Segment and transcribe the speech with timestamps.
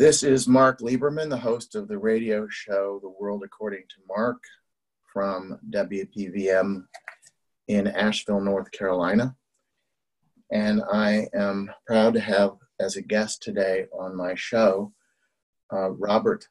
[0.00, 4.42] This is Mark Lieberman, the host of the radio show The World According to Mark
[5.12, 6.86] from WPVM
[7.68, 9.36] in Asheville, North Carolina.
[10.50, 14.94] And I am proud to have as a guest today on my show
[15.70, 16.48] uh, Robert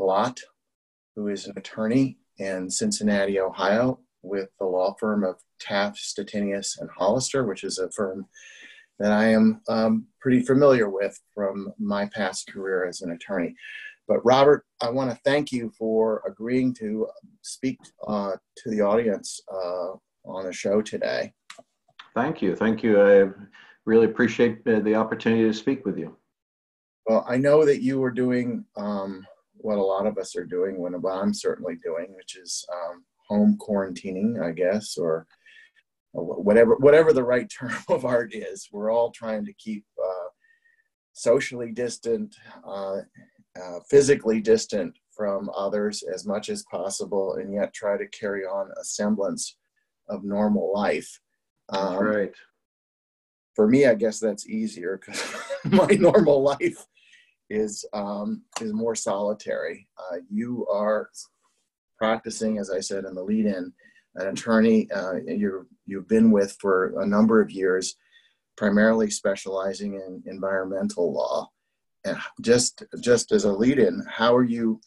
[0.00, 0.40] Bilott,
[1.14, 6.88] who is an attorney in Cincinnati, Ohio, with the law firm of Taft, Stettinius, and
[6.88, 8.28] Hollister, which is a firm
[8.98, 13.54] that I am um, pretty familiar with from my past career as an attorney.
[14.08, 17.08] But Robert, I want to thank you for agreeing to
[17.42, 19.92] speak uh, to the audience uh,
[20.24, 21.32] on the show today.
[22.14, 22.56] Thank you.
[22.56, 23.00] Thank you.
[23.00, 23.28] I
[23.84, 26.16] really appreciate the opportunity to speak with you.
[27.06, 30.78] Well, I know that you are doing um, what a lot of us are doing,
[30.78, 35.26] when what I'm certainly doing, which is um, home quarantining, I guess, or
[36.12, 38.68] whatever whatever the right term of art is.
[38.72, 40.28] We're all trying to keep uh,
[41.12, 42.34] socially distant,
[42.66, 42.98] uh,
[43.60, 48.70] uh, physically distant from others as much as possible, and yet try to carry on
[48.80, 49.56] a semblance
[50.08, 51.20] of normal life.
[51.70, 52.34] Um, right.
[53.54, 55.22] For me, I guess that's easier because
[55.64, 56.86] my normal life
[57.50, 59.88] is um, is more solitary.
[59.98, 61.10] Uh, you are
[61.98, 63.72] practicing, as I said in the lead-in,
[64.14, 67.96] an attorney uh, you you've been with for a number of years,
[68.56, 71.48] primarily specializing in environmental law.
[72.04, 74.80] And just just as a lead-in, how are you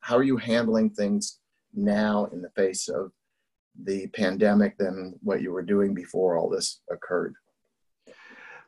[0.00, 1.40] how are you handling things
[1.74, 3.12] now in the face of
[3.84, 7.34] the pandemic than what you were doing before all this occurred?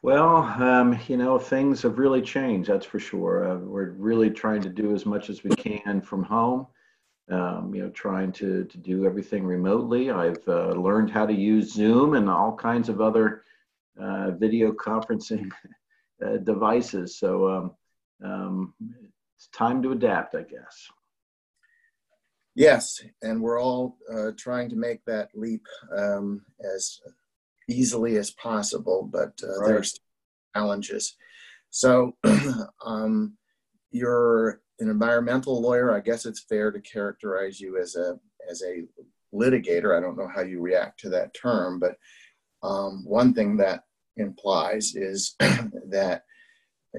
[0.03, 3.51] Well, um, you know, things have really changed, that's for sure.
[3.51, 6.67] Uh, we're really trying to do as much as we can from home
[7.31, 10.11] um, you know, trying to, to do everything remotely.
[10.11, 13.45] I've uh, learned how to use Zoom and all kinds of other
[14.01, 15.51] uh, video conferencing
[16.25, 17.19] uh, devices.
[17.19, 17.75] So um,
[18.25, 18.75] um,
[19.37, 20.89] it's time to adapt, I guess.
[22.57, 25.65] Yes, and we're all uh, trying to make that leap
[25.97, 26.43] um,
[26.75, 27.01] as
[27.69, 29.69] easily as possible, but uh, right.
[29.69, 29.99] there's
[30.55, 31.17] challenges.
[31.71, 32.17] So
[32.85, 33.37] um,
[33.93, 38.19] you're an environmental lawyer, I guess it's fair to characterize you as a
[38.51, 38.85] as a
[39.35, 39.97] litigator.
[39.97, 41.97] I don't know how you react to that term, but
[42.63, 43.85] um, one thing that
[44.17, 45.35] implies is
[45.91, 46.23] that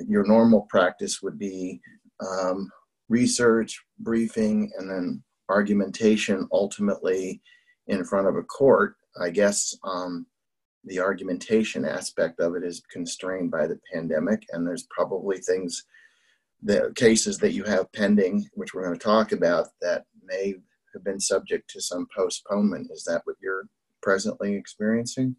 [0.08, 1.82] your normal practice would be
[2.26, 2.70] um,
[3.10, 7.42] research, briefing, and then argumentation ultimately
[7.88, 8.96] in front of a court.
[9.22, 10.26] I guess um,
[10.86, 15.84] the argumentation aspect of it is constrained by the pandemic, and there's probably things
[16.64, 20.56] the cases that you have pending, which we're going to talk about, that may
[20.94, 22.92] have been subject to some postponement.
[22.92, 23.68] Is that what you're
[24.02, 25.36] presently experiencing?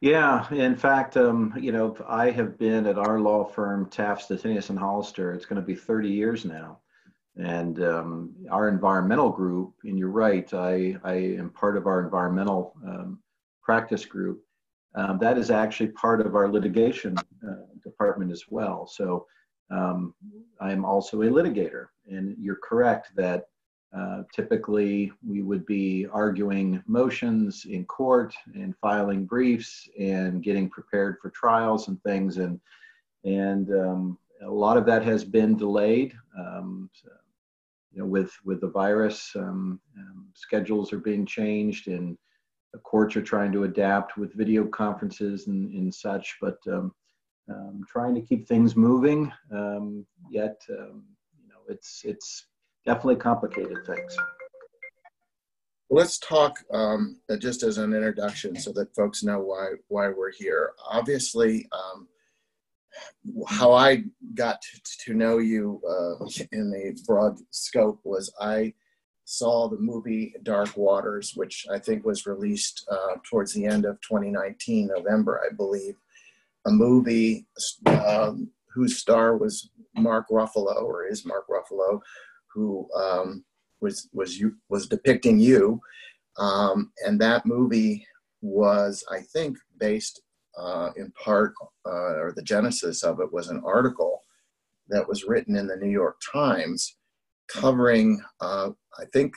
[0.00, 4.70] Yeah, in fact, um, you know, I have been at our law firm, Taft, Stettinius,
[4.70, 5.32] and Hollister.
[5.32, 6.80] It's going to be 30 years now.
[7.36, 12.74] And um, our environmental group, and you're right, I, I am part of our environmental
[12.86, 13.18] um,
[13.62, 14.42] practice group.
[14.94, 18.86] Um, that is actually part of our litigation uh, department as well.
[18.86, 19.26] So
[19.70, 20.14] um,
[20.60, 23.48] I'm also a litigator, and you're correct that
[23.96, 31.18] uh, typically we would be arguing motions in court and filing briefs and getting prepared
[31.20, 32.60] for trials and things, and
[33.24, 36.14] and um, a lot of that has been delayed.
[36.38, 37.08] Um, so,
[37.92, 42.18] you know, with with the virus, um, um, schedules are being changed, and
[42.72, 46.36] the courts are trying to adapt with video conferences and, and such.
[46.40, 46.92] But um,
[47.50, 49.32] um, trying to keep things moving.
[49.52, 51.04] Um, yet, um,
[51.40, 52.46] you know, it's it's
[52.86, 54.16] definitely complicated things.
[55.90, 60.72] Let's talk um, just as an introduction, so that folks know why why we're here.
[60.90, 62.08] Obviously, um,
[63.48, 68.72] how I got to, to know you uh, in the broad scope was I
[69.26, 74.00] saw the movie Dark Waters, which I think was released uh, towards the end of
[74.02, 75.96] 2019, November, I believe
[76.66, 77.46] a movie
[77.86, 82.00] um, whose star was Mark Ruffalo, or is Mark Ruffalo,
[82.52, 83.44] who um,
[83.80, 85.80] was was you was depicting you,
[86.38, 88.06] um, and that movie
[88.40, 90.22] was, I think, based
[90.58, 91.54] uh, in part,
[91.86, 94.22] uh, or the genesis of it was an article
[94.88, 96.96] that was written in the New York Times
[97.48, 99.34] covering, uh, I think,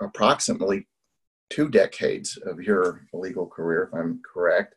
[0.00, 0.86] approximately
[1.48, 4.74] two decades of your legal career, if I'm correct,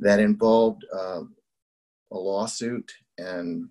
[0.00, 1.22] that involved uh,
[2.12, 3.68] a lawsuit and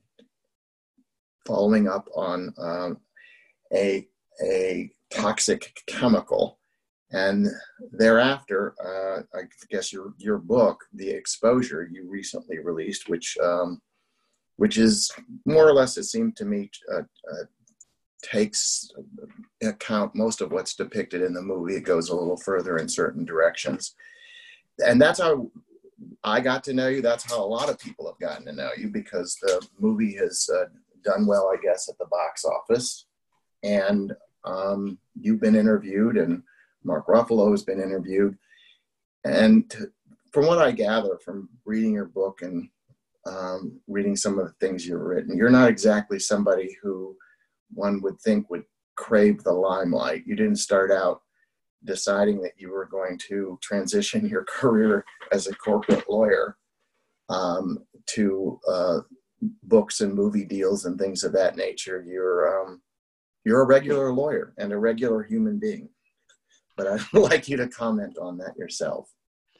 [1.45, 2.97] following up on um,
[3.73, 4.07] a,
[4.43, 6.59] a toxic chemical.
[7.11, 7.47] And
[7.91, 9.41] thereafter, uh, I
[9.71, 13.81] guess your, your book, The Exposure, you recently released, which um,
[14.57, 15.09] which is
[15.45, 17.45] more or less, it seemed to me, uh, uh,
[18.21, 18.91] takes
[19.63, 21.77] account most of what's depicted in the movie.
[21.77, 23.95] It goes a little further in certain directions.
[24.85, 25.49] And that's how
[26.23, 27.01] I got to know you.
[27.01, 30.49] That's how a lot of people have gotten to know you because the movie has
[30.53, 30.65] uh,
[31.03, 33.05] done well, I guess, at the box office.
[33.63, 34.13] And
[34.45, 36.43] um, you've been interviewed, and
[36.83, 38.37] Mark Ruffalo has been interviewed.
[39.25, 39.91] And to,
[40.31, 42.69] from what I gather from reading your book and
[43.25, 47.15] um, reading some of the things you've written, you're not exactly somebody who
[47.73, 48.63] one would think would
[48.95, 50.23] crave the limelight.
[50.25, 51.21] You didn't start out
[51.85, 56.57] deciding that you were going to transition your career as a corporate lawyer
[57.29, 58.99] um, to uh,
[59.63, 62.03] books and movie deals and things of that nature.
[62.07, 62.81] You're um,
[63.45, 65.89] you're a regular lawyer and a regular human being.
[66.77, 69.09] But I'd like you to comment on that yourself.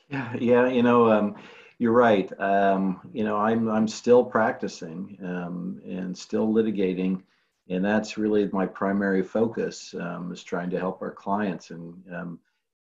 [0.09, 1.35] Yeah, yeah, you know, um,
[1.77, 2.31] you're right.
[2.39, 7.21] Um, you know, I'm I'm still practicing um, and still litigating
[7.69, 11.93] and that's really my primary focus um, is trying to help our clients and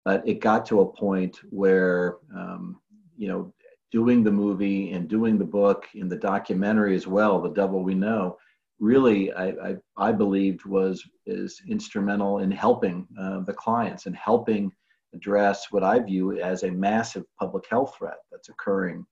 [0.07, 2.79] but it got to a point where um,
[3.17, 3.53] you know
[3.91, 7.93] doing the movie and doing the book and the documentary as well the devil we
[7.93, 8.37] know
[8.79, 14.71] really i, I, I believed was is instrumental in helping uh, the clients and helping
[15.13, 19.05] address what i view as a massive public health threat that's occurring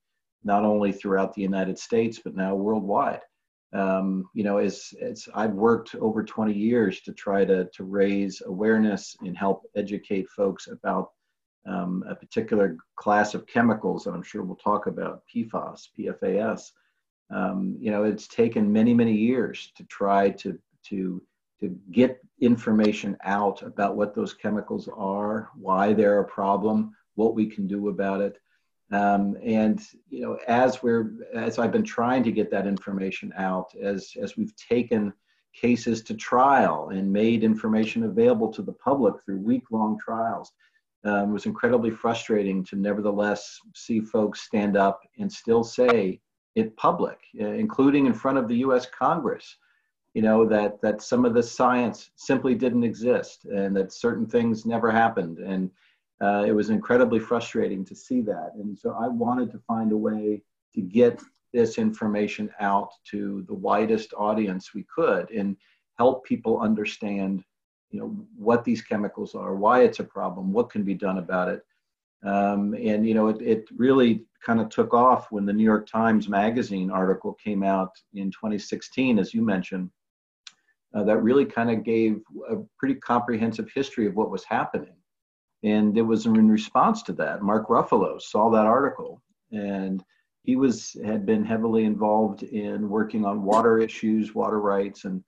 [0.46, 3.26] not only throughout the united states but now worldwide
[3.76, 8.42] um, you know, as, as I've worked over 20 years to try to, to raise
[8.46, 11.12] awareness and help educate folks about
[11.68, 16.72] um, a particular class of chemicals that I'm sure we'll talk about, PFAS, PFAS.
[17.30, 20.58] Um, you know, it's taken many, many years to try to,
[20.90, 21.22] to,
[21.60, 27.46] to get information out about what those chemicals are, why they're a problem, what we
[27.48, 28.38] can do about it.
[28.92, 33.74] Um, and you know, as we're as I've been trying to get that information out,
[33.82, 35.12] as as we've taken
[35.54, 40.52] cases to trial and made information available to the public through week-long trials,
[41.06, 46.20] um, it was incredibly frustrating to nevertheless see folks stand up and still say
[46.56, 48.86] in public, uh, including in front of the U.S.
[48.86, 49.58] Congress,
[50.14, 54.66] you know that that some of the science simply didn't exist and that certain things
[54.66, 55.70] never happened and
[56.22, 58.52] uh, it was incredibly frustrating to see that.
[58.56, 60.42] And so I wanted to find a way
[60.74, 61.22] to get
[61.54, 65.56] this information out to the widest audience we could and
[65.98, 67.44] help people understand
[67.90, 71.48] you know what these chemicals are why it's a problem what can be done about
[71.48, 71.64] it
[72.26, 75.88] um, and you know it, it really kind of took off when the new york
[75.88, 79.90] times magazine article came out in 2016 as you mentioned
[80.94, 82.20] uh, that really kind of gave
[82.50, 84.96] a pretty comprehensive history of what was happening
[85.66, 87.42] and it was in response to that.
[87.42, 89.22] Mark Ruffalo saw that article
[89.52, 90.04] and
[90.44, 95.24] he was had been heavily involved in working on water issues, water rights, and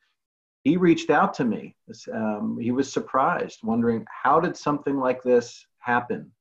[0.64, 1.76] he reached out to me.
[2.14, 6.32] Um, he was surprised, wondering how did something like this happen?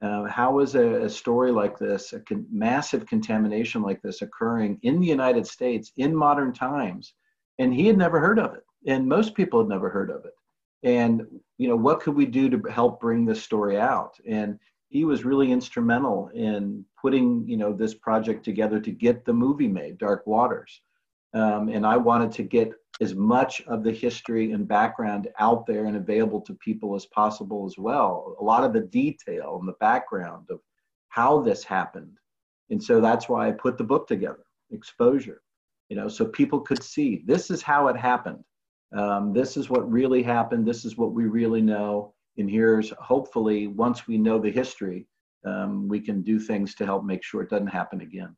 [0.00, 4.78] Uh, how is a, a, story like this, a con- massive contamination like this, occurring
[4.82, 7.12] in the United States in modern times?
[7.58, 10.32] And he had never heard of it, and most people had never heard of it
[10.84, 11.26] and
[11.56, 14.16] you know what could we do to help bring this story out?
[14.28, 14.58] And
[14.90, 19.68] he was really instrumental in putting you know this project together to get the movie
[19.68, 20.80] made dark waters.
[21.32, 22.70] Um, and i wanted to get
[23.00, 27.66] as much of the history and background out there and available to people as possible
[27.66, 28.36] as well.
[28.38, 30.60] A lot of the detail and the background of
[31.08, 32.16] how this happened.
[32.70, 35.40] And so that's why i put the book together exposure.
[35.88, 38.44] You know so people could see this is how it happened
[38.94, 40.66] um, this is what really happened.
[40.66, 42.14] This is what we really know.
[42.38, 45.06] And here's hopefully, once we know the history,
[45.44, 48.34] um, we can do things to help make sure it doesn't happen again.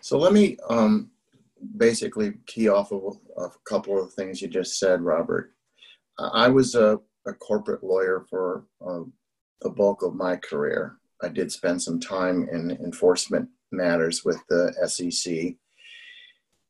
[0.00, 1.10] So let me um,
[1.76, 5.52] basically key off of a couple of things you just said, Robert.
[6.18, 9.00] I was a, a corporate lawyer for uh,
[9.62, 10.98] the bulk of my career.
[11.22, 15.54] I did spend some time in enforcement matters with the SEC.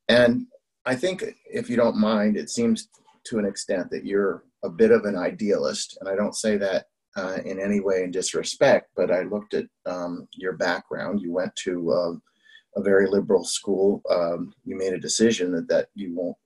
[0.09, 0.47] And
[0.87, 2.89] I think, if you don't mind, it seems
[3.27, 6.87] to an extent that you're a bit of an idealist, and I don't say that
[7.17, 11.21] uh, in any way in disrespect, but I looked at um, your background.
[11.21, 14.03] You went to uh, a very liberal school.
[14.11, 16.37] Um, you made a decision that, that you won't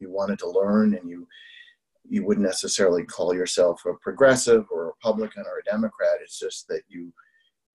[0.00, 1.26] you wanted to learn, and you
[2.08, 6.18] you wouldn't necessarily call yourself a progressive or a Republican or a Democrat.
[6.22, 7.12] It's just that you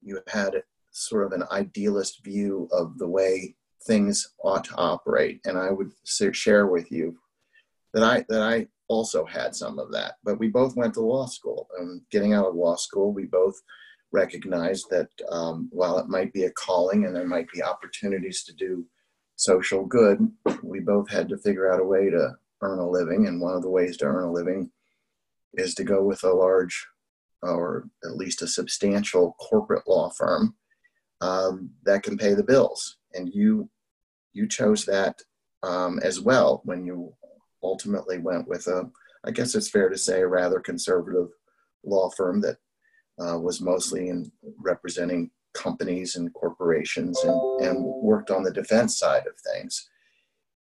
[0.02, 5.42] you had sort of an idealist view of the way things ought to operate.
[5.46, 7.18] And I would share with you
[7.94, 10.16] that I that I also had some of that.
[10.24, 13.56] But we both went to law school, and getting out of law school, we both
[14.12, 18.54] recognized that um, while it might be a calling and there might be opportunities to
[18.54, 18.86] do
[19.36, 20.20] social good,
[20.62, 23.28] we both had to figure out a way to earn a living.
[23.28, 24.72] And one of the ways to earn a living
[25.56, 26.88] is to go with a large
[27.42, 30.56] or at least a substantial corporate law firm
[31.22, 32.98] um, that can pay the bills.
[33.14, 33.70] And you
[34.34, 35.22] you chose that
[35.64, 37.14] um, as well when you
[37.64, 38.90] ultimately went with a,
[39.24, 41.30] I guess it's fair to say, a rather conservative
[41.86, 42.58] law firm that
[43.20, 49.28] uh, was mostly in representing companies and corporations and, and worked on the defense side
[49.28, 49.90] of things.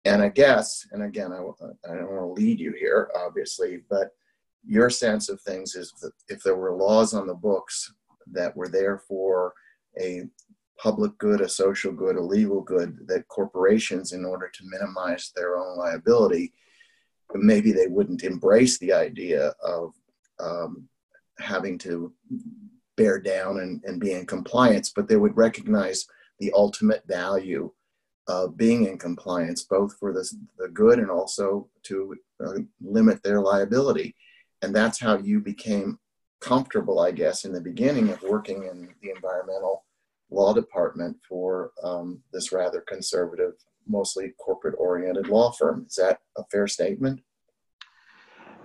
[0.06, 4.10] And I guess, and again, I, I don't want to lead you here, obviously, but
[4.66, 7.94] your sense of things is that if there were laws on the books
[8.32, 9.54] that were there for
[10.00, 10.24] a
[10.84, 15.58] public good, a social good, a legal good, that corporations, in order to minimize their
[15.58, 16.52] own liability,
[17.34, 19.94] maybe they wouldn't embrace the idea of
[20.42, 20.90] um,
[21.40, 22.12] having to
[22.98, 26.06] bear down and, and be in compliance, but they would recognize
[26.40, 27.72] the ultimate value
[28.28, 32.14] of being in compliance, both for the, the good and also to
[32.46, 34.14] uh, limit their liability.
[34.62, 35.98] And that's how you became
[36.42, 39.86] comfortable, I guess, in the beginning of working in the environmental
[40.34, 43.54] law department for um, this rather conservative,
[43.88, 45.86] mostly corporate oriented law firm.
[45.88, 47.22] Is that a fair statement?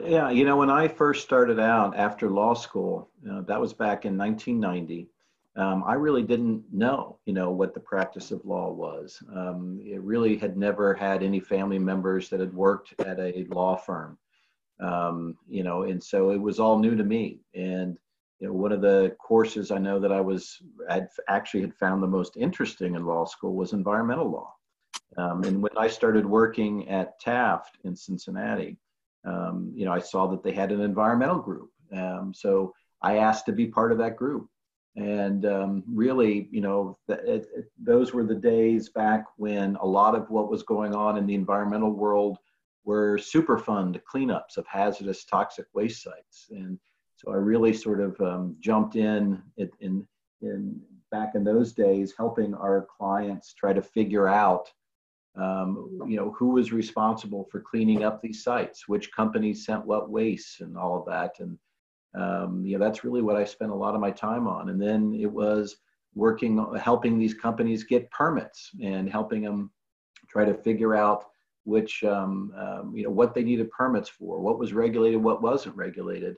[0.05, 4.05] Yeah, you know, when I first started out after law school, uh, that was back
[4.05, 5.09] in 1990.
[5.57, 9.21] Um, I really didn't know, you know, what the practice of law was.
[9.35, 13.75] Um, it really had never had any family members that had worked at a law
[13.77, 14.19] firm,
[14.79, 17.41] um, you know, and so it was all new to me.
[17.57, 17.99] And
[18.41, 22.03] you know, one of the courses I know that I was had actually had found
[22.03, 24.55] the most interesting in law school was environmental law.
[25.17, 28.77] Um, and when I started working at Taft in Cincinnati,
[29.25, 31.71] um, you know, I saw that they had an environmental group.
[31.93, 34.49] Um, so I asked to be part of that group.
[34.97, 39.87] And um, really, you know, th- it, it, those were the days back when a
[39.87, 42.39] lot of what was going on in the environmental world
[42.85, 46.49] were Superfund cleanups of hazardous toxic waste sites.
[46.51, 46.79] And
[47.19, 49.43] so I really sort of um, jumped in,
[49.81, 50.07] in,
[50.41, 54.71] in, back in those days, helping our clients try to figure out
[55.37, 60.11] um, you know, who was responsible for cleaning up these sites, which companies sent what
[60.11, 61.39] waste and all of that.
[61.41, 61.59] And,
[62.19, 64.69] um, you know, that's really what I spent a lot of my time on.
[64.71, 65.77] And then it was
[66.15, 69.71] working, helping these companies get permits and helping them
[70.29, 71.27] try to figure out
[71.65, 75.77] which, um, um, you know, what they needed permits for, what was regulated, what wasn't
[75.77, 76.37] regulated.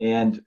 [0.00, 0.40] And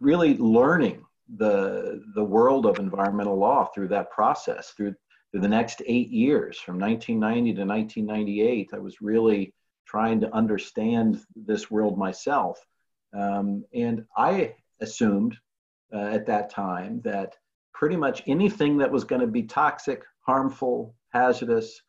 [0.00, 1.04] really learning
[1.36, 4.94] the, the world of environmental law through that process, through
[5.34, 9.52] for the next eight years, from 1990 to 1998, I was really
[9.84, 12.64] trying to understand this world myself.
[13.12, 15.36] Um, and I assumed
[15.92, 17.34] uh, at that time that
[17.72, 21.82] pretty much anything that was going to be toxic, harmful, hazardous,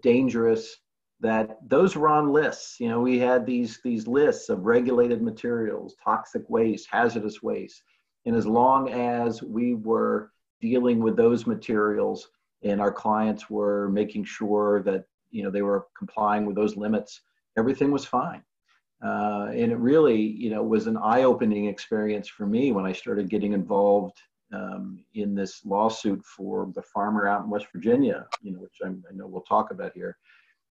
[0.00, 0.78] dangerous,
[1.20, 2.78] that those were on lists.
[2.78, 7.82] You know, we had these these lists of regulated materials, toxic waste, hazardous waste,
[8.26, 10.30] and as long as we were
[10.60, 12.28] dealing with those materials
[12.62, 17.20] and our clients were making sure that you know they were complying with those limits
[17.56, 18.42] everything was fine.
[19.04, 23.28] Uh, and it really you know was an eye-opening experience for me when i started
[23.28, 24.16] getting involved
[24.54, 29.04] um, in this lawsuit for the farmer out in west virginia you know which I'm,
[29.10, 30.16] i know we'll talk about here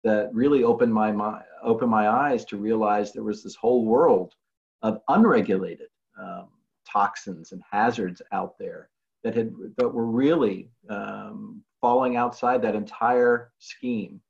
[0.09, 4.35] that really opened my mind opened my eyes to realize there was this whole world
[4.83, 5.89] of unregulated
[6.21, 6.49] um,
[6.91, 8.89] toxins and hazards out there
[9.23, 14.21] that had that were really um, falling outside that entire scheme.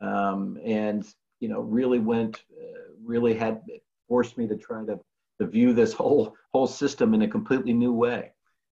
[0.00, 1.06] Um, and
[1.40, 3.62] you know really went uh, really had
[4.08, 4.98] forced me to try to,
[5.40, 8.32] to view this whole whole system in a completely new way.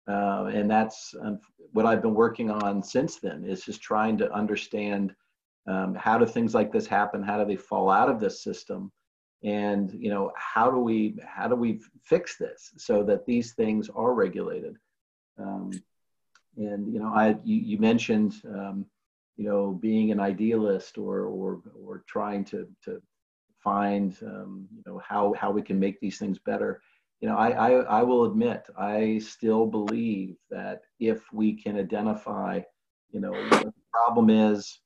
[0.07, 1.39] Uh, and that's um,
[1.73, 5.15] what i've been working on since then is just trying to understand
[5.67, 7.23] um, how do things like this happen?
[7.23, 8.91] How do they fall out of this system?
[9.43, 13.89] And you know how do we how do we fix this so that these things
[13.89, 14.75] are regulated?
[15.37, 15.71] Um,
[16.57, 18.85] and you know, I you, you mentioned um,
[19.37, 23.01] you know being an idealist or or or trying to to
[23.63, 26.81] find um, you know how how we can make these things better.
[27.21, 27.69] You know, I, I
[27.99, 32.61] I will admit I still believe that if we can identify
[33.11, 34.79] you know what the problem is,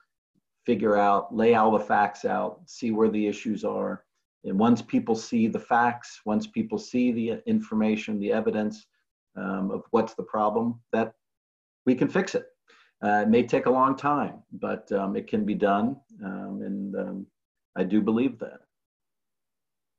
[0.70, 4.04] figure out, lay all the facts out, see where the issues are.
[4.44, 8.86] And once people see the facts, once people see the information, the evidence
[9.36, 11.16] um, of what's the problem, that
[11.88, 12.46] we can fix it.
[13.04, 16.96] Uh, it may take a long time, but um, it can be done, um, and
[16.96, 17.26] um,
[17.76, 18.60] I do believe that.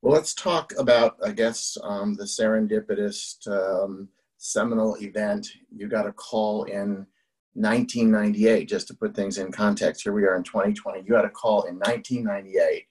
[0.03, 4.09] Well, let's talk about, I guess, um, the serendipitous um,
[4.39, 5.49] seminal event.
[5.75, 7.07] You got a call in
[7.55, 11.03] 1998, just to put things in context, here we are in 2020.
[11.07, 12.87] You had a call in 1998,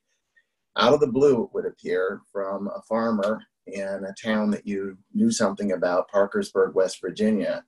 [0.77, 4.97] out of the blue, it would appear, from a farmer in a town that you
[5.13, 7.63] knew something about, Parkersburg, West Virginia.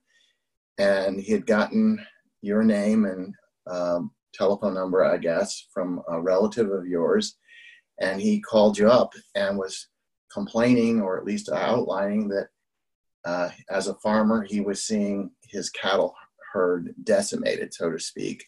[0.78, 2.04] And he had gotten
[2.40, 3.34] your name and
[3.70, 7.36] um, telephone number, I guess, from a relative of yours.
[8.00, 9.88] And he called you up and was
[10.32, 12.48] complaining, or at least outlining, that
[13.24, 16.14] uh, as a farmer, he was seeing his cattle
[16.52, 18.46] herd decimated, so to speak,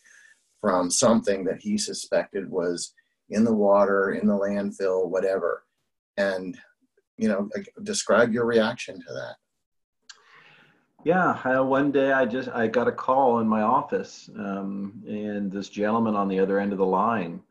[0.60, 2.94] from something that he suspected was
[3.30, 5.64] in the water, in the landfill, whatever.
[6.16, 6.56] And,
[7.16, 7.48] you know,
[7.82, 9.36] describe your reaction to that.
[11.04, 15.68] Yeah, one day I just I got a call in my office, um, and this
[15.68, 17.42] gentleman on the other end of the line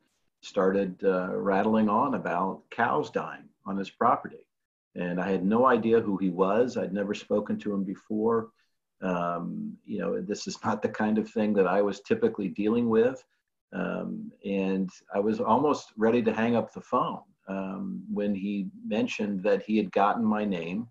[0.41, 4.47] started uh, rattling on about cows dying on his property,
[4.95, 6.77] and I had no idea who he was.
[6.77, 8.49] I'd never spoken to him before.
[9.03, 12.89] Um, you know, this is not the kind of thing that I was typically dealing
[12.89, 13.23] with,
[13.73, 19.43] um, and I was almost ready to hang up the phone um, when he mentioned
[19.43, 20.87] that he had gotten my name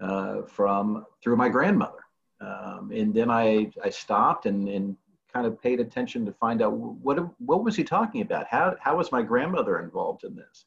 [0.00, 1.98] uh, from through my grandmother.
[2.40, 4.96] Um, and then I, I stopped and, and
[5.32, 8.46] kind of paid attention to find out what, what was he talking about?
[8.46, 10.64] How, how was my grandmother involved in this?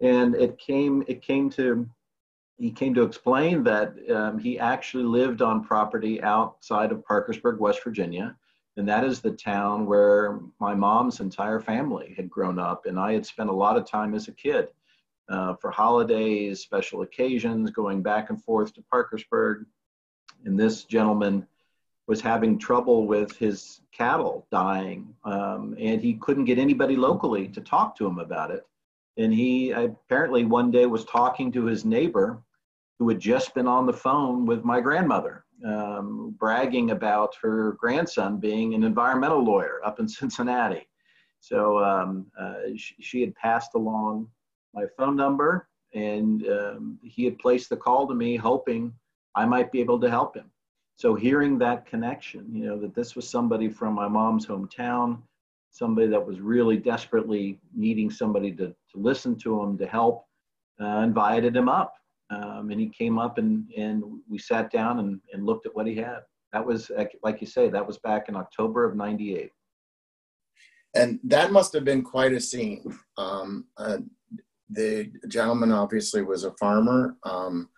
[0.00, 1.88] And it came, it came to,
[2.62, 7.82] he came to explain that um, he actually lived on property outside of Parkersburg, West
[7.82, 8.36] Virginia.
[8.76, 12.86] And that is the town where my mom's entire family had grown up.
[12.86, 14.68] And I had spent a lot of time as a kid
[15.28, 19.66] uh, for holidays, special occasions, going back and forth to Parkersburg.
[20.44, 21.44] And this gentleman
[22.06, 27.60] was having trouble with his cattle dying, um, and he couldn't get anybody locally to
[27.60, 28.64] talk to him about it.
[29.16, 32.40] And he apparently one day was talking to his neighbor
[33.02, 38.38] who had just been on the phone with my grandmother, um, bragging about her grandson
[38.38, 40.86] being an environmental lawyer up in Cincinnati.
[41.40, 44.28] So um, uh, she, she, had passed along
[44.72, 48.92] my phone number, and um, he had placed the call to me, hoping
[49.34, 50.48] I might be able to help him.
[50.94, 55.20] So hearing that connection, you know, that this was somebody from my mom's hometown,
[55.72, 60.24] somebody that was really desperately needing somebody to, to listen to him, to help,
[60.80, 61.94] uh, invited him up.
[62.32, 65.86] Um, and he came up and, and we sat down and, and looked at what
[65.86, 66.20] he had.
[66.52, 66.90] That was,
[67.22, 69.50] like you say, that was back in October of 98.
[70.94, 72.98] And that must have been quite a scene.
[73.16, 73.98] Um, uh,
[74.70, 77.68] the gentleman obviously was a farmer, um,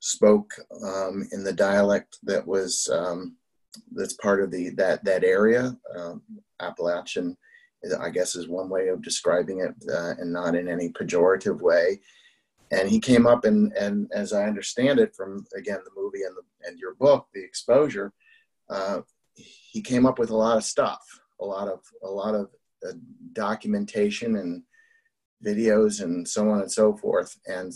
[0.00, 0.52] spoke
[0.84, 3.36] um, in the dialect that was um,
[3.92, 5.76] that's part of the that that area.
[5.96, 6.22] Um,
[6.60, 7.36] Appalachian,
[8.00, 12.00] I guess, is one way of describing it, uh, and not in any pejorative way.
[12.70, 16.36] And he came up and and as I understand it from again the movie and
[16.36, 18.12] the and your book, the exposure,
[18.68, 19.00] uh,
[19.34, 21.02] he came up with a lot of stuff,
[21.40, 22.50] a lot of a lot of
[22.86, 22.92] uh,
[23.32, 24.62] documentation and
[25.44, 27.72] videos and so on and so forth, and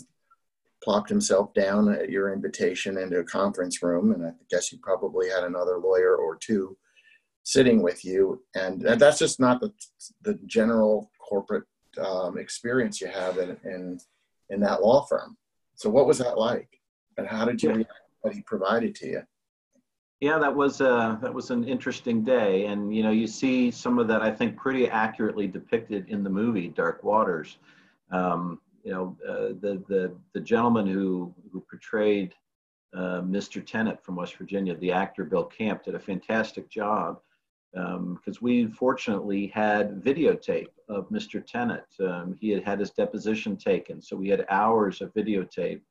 [0.83, 4.11] plopped himself down at your invitation into a conference room.
[4.11, 6.75] And I guess you probably had another lawyer or two
[7.43, 8.43] sitting with you.
[8.55, 9.71] And that's just not the,
[10.21, 11.65] the general corporate
[12.03, 13.99] um, experience you have in, in,
[14.51, 15.35] in that law firm.
[15.75, 16.79] So what was that like?
[17.17, 19.21] And how did you react what he provided to you?
[20.19, 23.97] Yeah, that was uh, that was an interesting day, and you know you see some
[23.97, 27.57] of that I think pretty accurately depicted in the movie Dark Waters.
[28.11, 32.35] Um, you know uh, the the the gentleman who who portrayed
[32.93, 33.65] uh, Mr.
[33.65, 37.19] Tennant from West Virginia, the actor Bill Camp, did a fantastic job
[37.73, 41.45] because um, we fortunately had videotape of Mr.
[41.45, 41.83] Tennant.
[41.99, 45.81] Um, he had had his deposition taken, so we had hours of videotape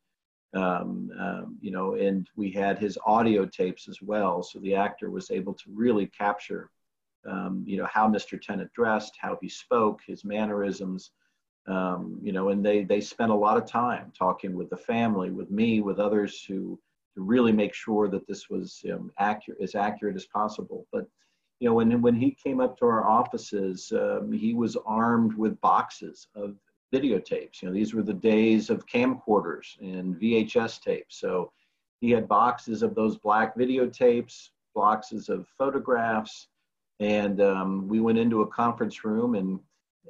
[0.55, 4.43] um, um, you know, and we had his audio tapes as well.
[4.43, 6.71] So the actor was able to really capture,
[7.29, 8.41] um, you know, how Mr.
[8.41, 11.13] Tennant dressed, how he spoke, his mannerisms,
[11.69, 15.31] um, you know, and they they spent a lot of time talking with the family,
[15.31, 16.81] with me, with others who
[17.15, 18.85] to really make sure that this was
[19.19, 20.87] accurate, as accurate as possible.
[20.93, 21.07] But
[21.61, 25.61] you know, when when he came up to our offices, um, he was armed with
[25.61, 26.57] boxes of
[26.93, 27.61] videotapes.
[27.61, 31.21] You know, these were the days of camcorders and VHS tapes.
[31.21, 31.53] So
[32.01, 36.49] he had boxes of those black videotapes, boxes of photographs,
[36.99, 39.61] and um, we went into a conference room and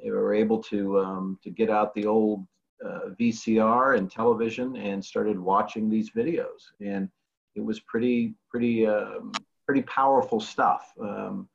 [0.01, 2.47] we were able to um, to get out the old
[2.83, 6.71] uh, VCR and television and started watching these videos.
[6.79, 7.09] And
[7.55, 9.33] it was pretty pretty um,
[9.65, 10.91] pretty powerful stuff.
[10.99, 11.47] Um,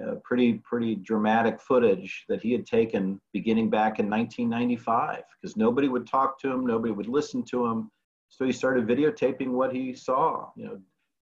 [0.00, 5.86] uh, pretty pretty dramatic footage that he had taken beginning back in 1995 because nobody
[5.86, 7.90] would talk to him nobody would listen to him
[8.30, 10.80] so he started videotaping what he saw you know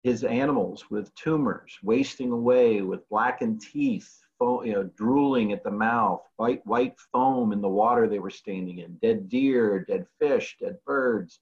[0.03, 6.23] his animals with tumors, wasting away with blackened teeth, you know, drooling at the mouth,
[6.37, 10.79] white, white foam in the water they were standing in, dead deer, dead fish, dead
[10.87, 11.41] birds.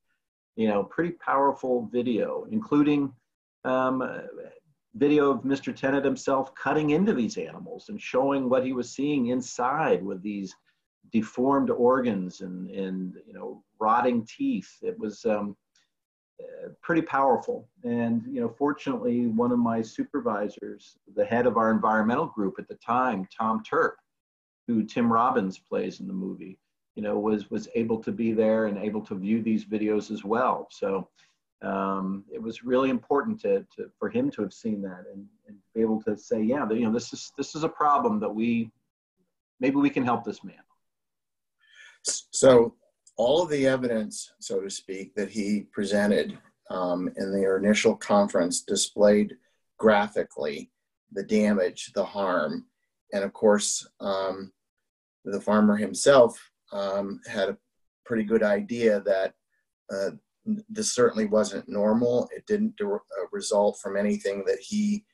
[0.56, 3.12] You know, pretty powerful video, including
[3.64, 4.02] um,
[4.96, 5.74] video of Mr.
[5.74, 10.54] Tennant himself cutting into these animals and showing what he was seeing inside with these
[11.12, 14.70] deformed organs and, and you know, rotting teeth.
[14.82, 15.56] It was um,
[16.82, 17.68] pretty powerful.
[17.84, 22.68] And you know, fortunately, one of my supervisors, the head of our environmental group at
[22.68, 23.92] the time, Tom Terp,
[24.66, 26.58] who Tim Robbins plays in the movie,
[26.94, 30.24] you know, was was able to be there and able to view these videos as
[30.24, 30.68] well.
[30.70, 31.08] So
[31.66, 35.56] um, it was really important to, to for him to have seen that and, and
[35.74, 38.70] be able to say, yeah, you know, this is this is a problem that we
[39.60, 40.56] maybe we can help this man.
[42.02, 42.74] So
[43.16, 46.38] all of the evidence, so to speak, that he presented
[46.70, 49.36] um, in their initial conference displayed
[49.78, 50.70] graphically
[51.12, 52.66] the damage, the harm,
[53.12, 54.52] and of course, um,
[55.24, 56.38] the farmer himself
[56.72, 57.56] um, had a
[58.04, 59.34] pretty good idea that
[59.90, 60.10] uh,
[60.68, 62.28] this certainly wasn't normal.
[62.34, 62.98] It didn't de- uh,
[63.32, 65.04] result from anything that he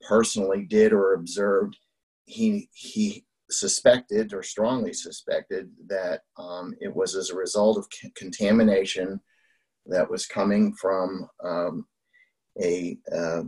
[0.00, 1.76] personally did or observed.
[2.24, 8.12] He he suspected or strongly suspected that um, it was as a result of c-
[8.14, 9.20] contamination
[9.86, 11.86] that was coming from um,
[12.62, 13.42] a, uh,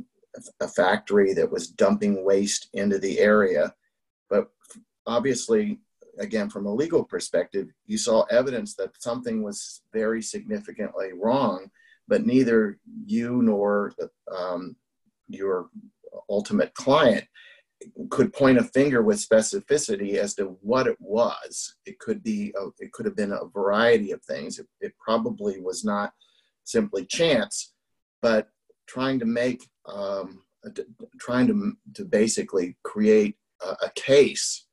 [0.60, 3.72] a factory that was dumping waste into the area.
[4.28, 4.48] But
[5.06, 5.80] obviously,
[6.18, 11.70] again, from a legal perspective, you saw evidence that something was very significantly wrong,
[12.08, 13.92] but neither you nor
[14.34, 14.76] um,
[15.28, 15.68] your
[16.28, 17.24] ultimate client
[18.10, 21.74] could point a finger with specificity as to what it was.
[21.84, 24.58] It could be, a, it could have been a variety of things.
[24.58, 26.12] It, it, probably was not
[26.64, 27.72] simply chance,
[28.20, 28.48] but
[28.86, 30.42] trying to make, um,
[31.18, 34.66] trying to to basically create a, a, case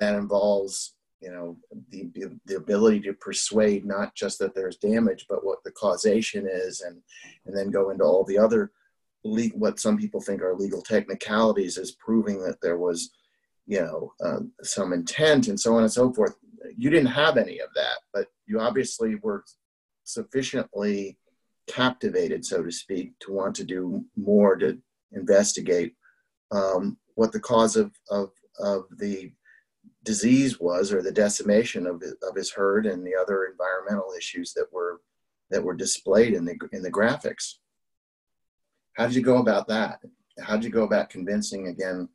[0.00, 1.56] that involves, you know,
[1.90, 2.10] the
[2.46, 7.00] the ability to persuade not just that there's damage, but what the causation is, and
[7.46, 8.72] and then go into all the other
[9.24, 13.10] le- what some people think are legal technicalities as proving that there was,
[13.66, 16.34] you know, uh, some intent and so on and so forth.
[16.76, 19.44] You didn't have any of that, but you obviously were
[20.04, 21.18] sufficiently
[21.66, 24.78] captivated, so to speak, to want to do more to
[25.12, 25.94] investigate
[26.50, 29.32] um, what the cause of, of, of the
[30.04, 34.66] disease was or the decimation of, of his herd and the other environmental issues that
[34.72, 35.00] were
[35.50, 37.56] that were displayed in the in the graphics.
[38.94, 40.00] How did you go about that?
[40.40, 42.08] How did you go about convincing again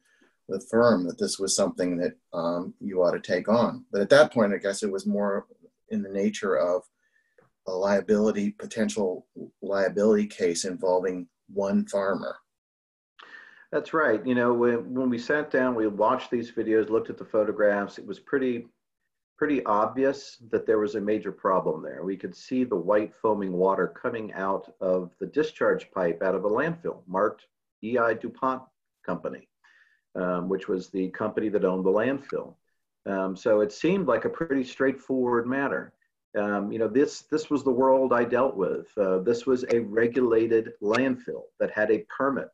[0.49, 3.85] the firm that this was something that um, you ought to take on?
[3.91, 5.45] But at that point, I guess it was more
[5.89, 6.83] in the nature of
[7.67, 9.27] a liability, potential
[9.61, 12.37] liability case involving one farmer.
[13.71, 14.25] That's right.
[14.25, 17.97] You know, when, when we sat down, we watched these videos, looked at the photographs.
[17.97, 18.67] It was pretty
[19.37, 22.03] pretty obvious that there was a major problem there.
[22.03, 26.43] We could see the white foaming water coming out of the discharge pipe out of
[26.43, 27.45] a landfill marked
[27.83, 28.63] EI DuPont
[29.05, 29.47] Company,
[30.15, 32.55] um, which was the company that owned the landfill.
[33.05, 35.93] Um, so it seemed like a pretty straightforward matter.
[36.35, 38.87] Um, you know, this this was the world I dealt with.
[38.97, 42.49] Uh, this was a regulated landfill that had a permit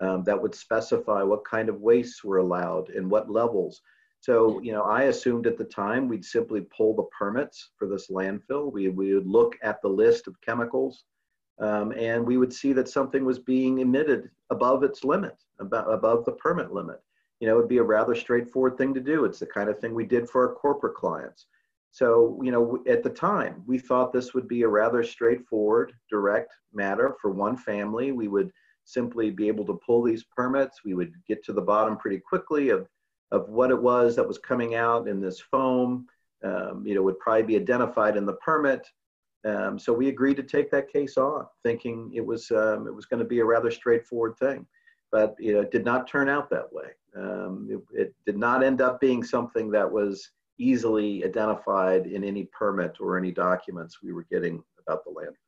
[0.00, 3.80] um, that would specify what kind of wastes were allowed and what levels.
[4.20, 8.08] So, you know, I assumed at the time we'd simply pull the permits for this
[8.10, 8.72] landfill.
[8.72, 11.04] We, we would look at the list of chemicals
[11.58, 16.24] um, and we would see that something was being emitted above its limit, about, above
[16.24, 17.00] the permit limit.
[17.40, 19.24] You know, it would be a rather straightforward thing to do.
[19.24, 21.46] It's the kind of thing we did for our corporate clients.
[21.90, 26.52] So, you know, at the time, we thought this would be a rather straightforward, direct
[26.72, 28.12] matter for one family.
[28.12, 28.50] We would
[28.86, 30.80] simply be able to pull these permits.
[30.84, 32.88] We would get to the bottom pretty quickly of
[33.32, 36.06] of what it was that was coming out in this foam,
[36.44, 38.86] um, you know, would probably be identified in the permit.
[39.44, 43.06] Um, so we agreed to take that case on, thinking it was um, it was
[43.06, 44.66] going to be a rather straightforward thing,
[45.12, 46.88] but you know, it did not turn out that way.
[47.16, 52.44] Um, it, it, did not end up being something that was easily identified in any
[52.44, 55.45] permit or any documents we were getting about the landfill.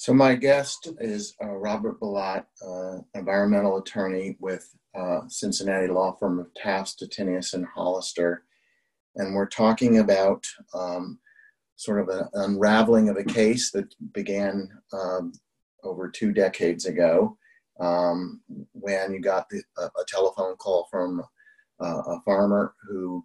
[0.00, 4.66] So my guest is uh, Robert Bilott, uh, environmental attorney with
[4.98, 8.44] uh, Cincinnati law firm of Taft, Stettinius, and Hollister.
[9.16, 11.18] And we're talking about um,
[11.76, 15.32] sort of an unraveling of a case that began um,
[15.84, 17.36] over two decades ago
[17.78, 18.40] um,
[18.72, 21.22] when you got the, a, a, telephone call from
[21.78, 23.22] uh, a farmer who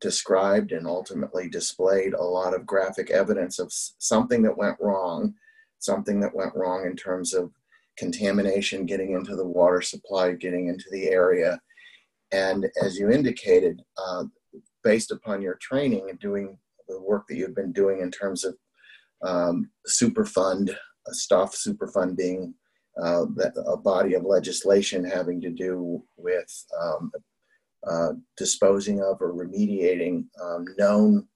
[0.00, 5.34] described and ultimately displayed a lot of graphic evidence of something that went wrong,
[5.82, 7.50] something that went wrong in terms of
[7.98, 11.60] contamination getting into the water supply, getting into the area.
[12.30, 14.24] And as you indicated, uh,
[14.82, 16.56] based upon your training and doing
[16.88, 18.56] the work that you've been doing in terms of
[19.22, 20.74] um, Superfund
[21.08, 22.54] stuff, Superfund being
[23.02, 23.24] uh,
[23.66, 27.10] a body of legislation having to do with um,
[27.88, 31.26] uh, disposing of or remediating um, known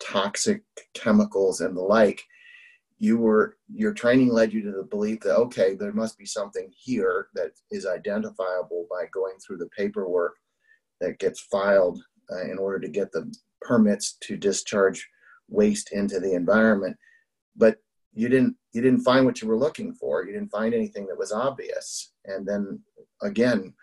[0.00, 0.62] toxic
[0.94, 2.22] chemicals and the like
[2.98, 6.72] you were your training led you to the belief that okay there must be something
[6.76, 10.34] here that is identifiable by going through the paperwork
[11.00, 15.06] that gets filed uh, in order to get the permits to discharge
[15.48, 16.96] waste into the environment.
[17.56, 17.78] But
[18.14, 20.24] you didn't you didn't find what you were looking for.
[20.24, 22.12] You didn't find anything that was obvious.
[22.24, 22.80] And then
[23.22, 23.74] again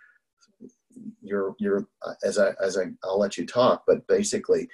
[1.22, 1.88] you're you're
[2.24, 4.68] as i as i i'll let you talk but basically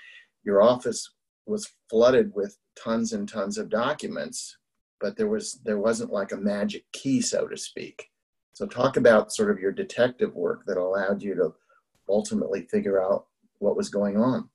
[0.43, 1.13] your office
[1.49, 4.57] was flooded with tons and tons of documents
[4.99, 8.09] but there was there wasn't like a magic key so to speak
[8.53, 11.53] so talk about sort of your detective work that allowed you to
[12.07, 13.25] ultimately figure out
[13.59, 14.49] what was going on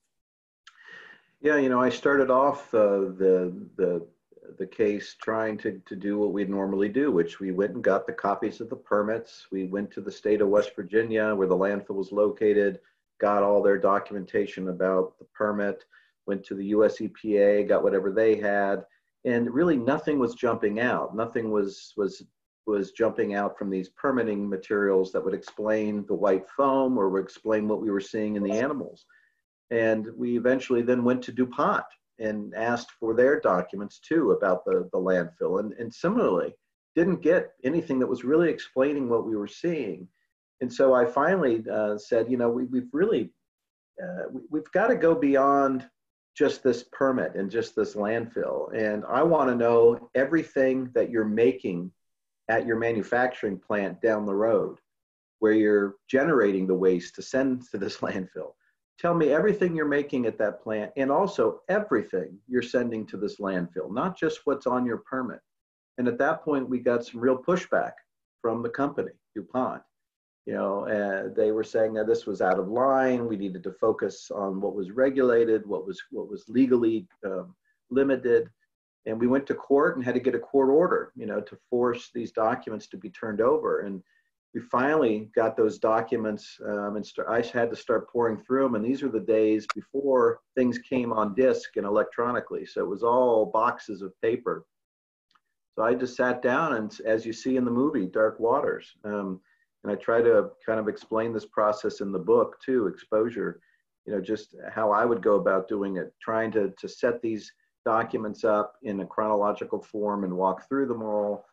[1.40, 4.06] yeah you know i started off uh, the the
[4.58, 8.06] the case trying to, to do what we'd normally do, which we went and got
[8.06, 9.46] the copies of the permits.
[9.50, 12.80] We went to the state of West Virginia where the landfill was located,
[13.18, 15.84] got all their documentation about the permit,
[16.26, 18.84] went to the US EPA, got whatever they had,
[19.24, 21.16] and really nothing was jumping out.
[21.16, 22.22] Nothing was was
[22.66, 27.22] was jumping out from these permitting materials that would explain the white foam or would
[27.22, 29.04] explain what we were seeing in the animals.
[29.70, 31.84] And we eventually then went to DuPont
[32.18, 35.60] and asked for their documents too about the, the landfill.
[35.60, 36.54] And, and similarly,
[36.94, 40.08] didn't get anything that was really explaining what we were seeing.
[40.60, 43.30] And so I finally uh, said, you know, we, we've really,
[44.02, 45.88] uh, we, we've got to go beyond
[46.36, 48.72] just this permit and just this landfill.
[48.74, 51.92] And I want to know everything that you're making
[52.48, 54.78] at your manufacturing plant down the road
[55.38, 58.52] where you're generating the waste to send to this landfill
[58.98, 63.38] tell me everything you're making at that plant and also everything you're sending to this
[63.38, 65.40] landfill, not just what's on your permit.
[65.98, 67.92] And at that point, we got some real pushback
[68.40, 69.82] from the company, DuPont.
[70.46, 73.26] You know, uh, they were saying that this was out of line.
[73.26, 77.54] We needed to focus on what was regulated, what was what was legally um,
[77.90, 78.50] limited,
[79.06, 81.58] and we went to court and had to get a court order, you know, to
[81.70, 83.80] force these documents to be turned over.
[83.80, 84.02] And
[84.54, 88.76] we finally got those documents um, and st- I had to start pouring through them.
[88.76, 92.64] And these were the days before things came on disk and electronically.
[92.64, 94.64] So it was all boxes of paper.
[95.74, 99.40] So I just sat down and, as you see in the movie, Dark Waters, um,
[99.84, 103.60] and I try to kind of explain this process in the book too, exposure,
[104.06, 107.52] you know, just how I would go about doing it, trying to, to set these
[107.84, 111.44] documents up in a chronological form and walk through them all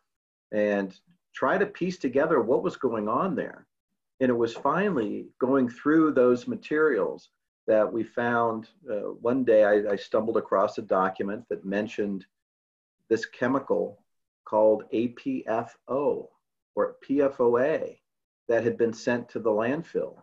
[0.50, 0.98] and
[1.34, 3.66] try to piece together what was going on there.
[4.20, 7.28] And it was finally going through those materials
[7.66, 8.68] that we found.
[8.90, 12.24] Uh, one day I, I stumbled across a document that mentioned
[13.10, 14.02] this chemical
[14.46, 16.28] called APFO
[16.74, 17.98] or PFOA
[18.48, 20.16] that had been sent to the landfill.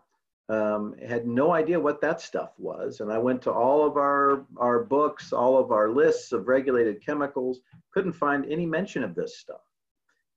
[0.50, 3.02] Um, had no idea what that stuff was.
[3.02, 7.06] And I went to all of our, our books, all of our lists of regulated
[7.06, 7.60] chemicals,
[7.94, 9.62] couldn't find any mention of this stuff.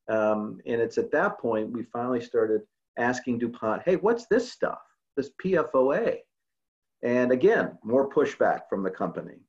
[0.09, 2.63] Um, and it's at that point we finally started
[2.99, 4.81] asking DuPont, hey, what's this stuff,
[5.17, 6.19] this PFOA?
[7.03, 9.41] And again, more pushback from the company.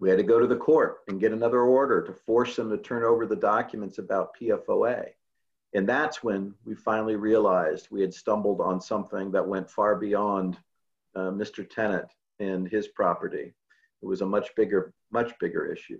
[0.00, 2.78] We had to go to the court and get another order to force them to
[2.78, 5.10] turn over the documents about PFOA.
[5.74, 10.58] And that's when we finally realized we had stumbled on something that went far beyond
[11.14, 11.68] uh, Mr.
[11.68, 12.08] Tennant
[12.40, 13.54] and his property.
[14.02, 15.98] It was a much bigger, much bigger issue.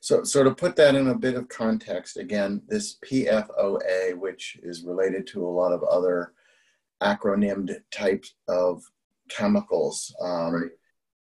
[0.00, 4.84] So, so to put that in a bit of context, again, this PFOA, which is
[4.84, 6.32] related to a lot of other
[7.02, 8.82] acronymed types of
[9.28, 10.70] chemicals um, right.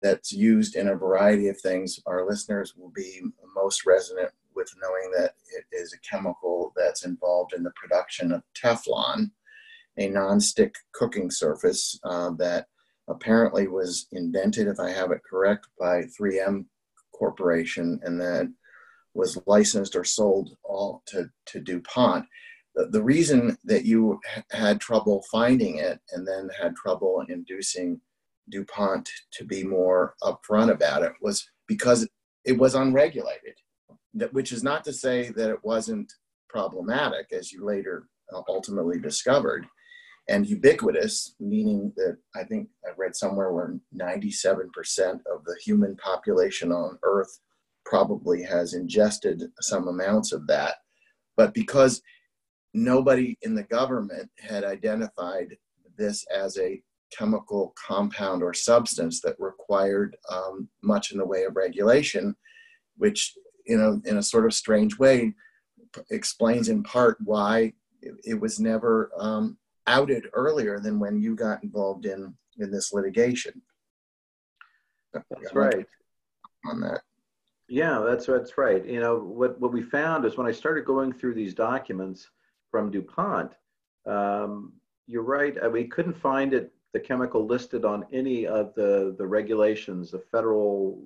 [0.02, 3.22] that's used in a variety of things, our listeners will be
[3.56, 8.44] most resonant with knowing that it is a chemical that's involved in the production of
[8.56, 9.32] Teflon,
[9.98, 12.68] a non-stick cooking surface uh, that
[13.08, 16.66] apparently was invented, if I have it correct, by 3M
[17.14, 18.56] Corporation, and then
[19.14, 22.26] was licensed or sold all to, to DuPont.
[22.76, 24.20] The, the reason that you
[24.52, 28.02] had trouble finding it and then had trouble inducing
[28.50, 32.08] DuPont to be more upfront about it was because
[32.46, 33.56] it was unregulated,
[34.16, 36.12] that, which is not to say that it wasn't
[36.50, 39.66] problematic, as you later uh, ultimately discovered,
[40.30, 44.68] and ubiquitous, meaning that I think I read somewhere where 97%
[45.32, 47.40] of the human population on Earth
[47.86, 50.76] probably has ingested some amounts of that.
[51.36, 52.02] But because
[52.74, 55.58] nobody in the government had identified
[55.98, 56.82] this as a
[57.16, 62.36] chemical compound or substance that required um, much in the way of regulation,
[62.98, 63.34] which,
[63.66, 65.34] you know, in a sort of strange way,
[66.10, 71.64] explains in part why it, it was never um, outed earlier than when you got
[71.64, 73.62] involved in in this litigation.
[75.14, 75.86] That's right.
[76.66, 77.02] On that.
[77.68, 78.86] Yeah, that's that's right.
[78.86, 82.30] You know what what we found is when I started going through these documents
[82.72, 83.54] from DuPont,
[84.06, 84.74] um,
[85.08, 85.56] you're right.
[85.64, 90.20] Uh, we couldn't find it the chemical listed on any of the the regulations, the
[90.20, 91.02] federal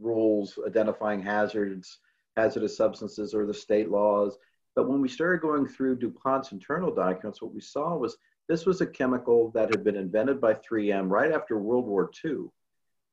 [0.00, 1.98] rules identifying hazards,
[2.36, 4.38] hazardous substances, or the state laws.
[4.74, 8.16] But when we started going through DuPont's internal documents, what we saw was
[8.48, 12.46] this was a chemical that had been invented by 3M right after World War II.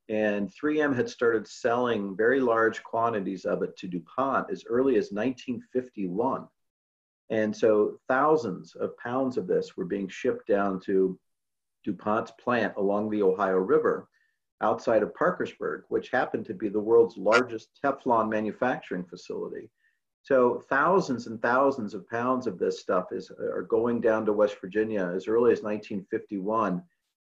[0.10, 5.12] And 3M had started selling very large quantities of it to DuPont as early as
[5.12, 6.47] 1951.
[7.30, 11.19] And so thousands of pounds of this were being shipped down to
[11.84, 14.08] DuPont's plant along the Ohio River
[14.62, 19.70] outside of Parkersburg, which happened to be the world's largest Teflon manufacturing facility.
[20.24, 24.58] So thousands and thousands of pounds of this stuff is, are going down to West
[24.60, 26.84] Virginia as early as 1951,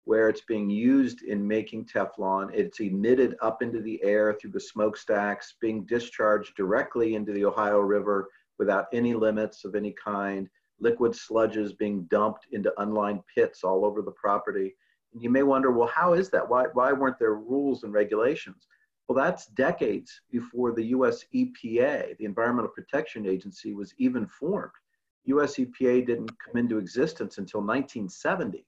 [0.04, 2.48] where it's being used in making Teflon.
[2.54, 7.80] It's emitted up into the air through the smokestacks, being discharged directly into the Ohio
[7.80, 10.48] River without any limits of any kind,
[10.80, 14.74] liquid sludges being dumped into unlined pits all over the property.
[15.18, 16.48] You may wonder, well, how is that?
[16.48, 18.66] Why, why weren't there rules and regulations?
[19.08, 24.72] Well, that's decades before the US EPA, the Environmental Protection Agency, was even formed.
[25.24, 28.66] US EPA didn't come into existence until 1970.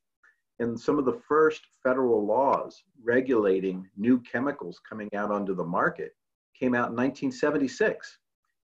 [0.61, 6.17] And some of the first federal laws regulating new chemicals coming out onto the market
[6.59, 8.19] came out in 1976.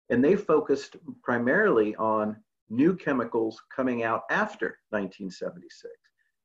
[0.10, 2.38] And they focused primarily on
[2.70, 5.94] new chemicals coming out after 1976.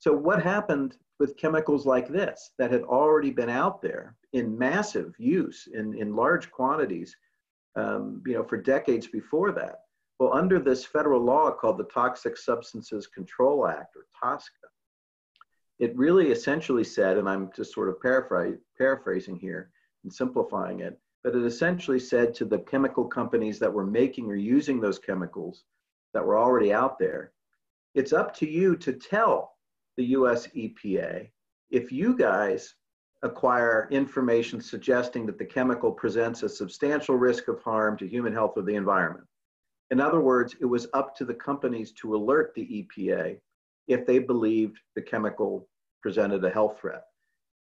[0.02, 5.14] So, what happened with chemicals like this that had already been out there in massive
[5.16, 7.16] use in, in large quantities,
[7.76, 9.82] um, you know, for decades before that.
[10.18, 14.48] Well, under this federal law called the Toxic Substances Control Act, or TSCA,
[15.78, 18.00] it really essentially said, and I'm just sort of
[18.76, 19.70] paraphrasing here
[20.02, 24.34] and simplifying it, but it essentially said to the chemical companies that were making or
[24.34, 25.62] using those chemicals
[26.12, 27.30] that were already out there,
[27.94, 29.51] it's up to you to tell
[29.96, 31.28] the US EPA,
[31.70, 32.74] if you guys
[33.22, 38.54] acquire information suggesting that the chemical presents a substantial risk of harm to human health
[38.56, 39.26] or the environment.
[39.90, 43.38] In other words, it was up to the companies to alert the EPA
[43.86, 45.68] if they believed the chemical
[46.02, 47.04] presented a health threat.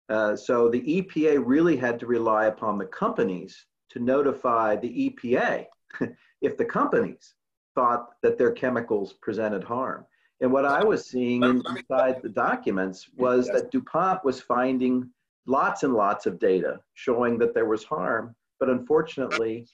[0.08, 5.66] Uh, so the EPA really had to rely upon the companies to notify the EPA
[6.42, 7.34] if the companies
[7.74, 10.04] thought that their chemicals presented harm.
[10.40, 15.10] And what I was seeing inside the documents was that DuPont was finding
[15.46, 19.66] lots and lots of data showing that there was harm, but unfortunately,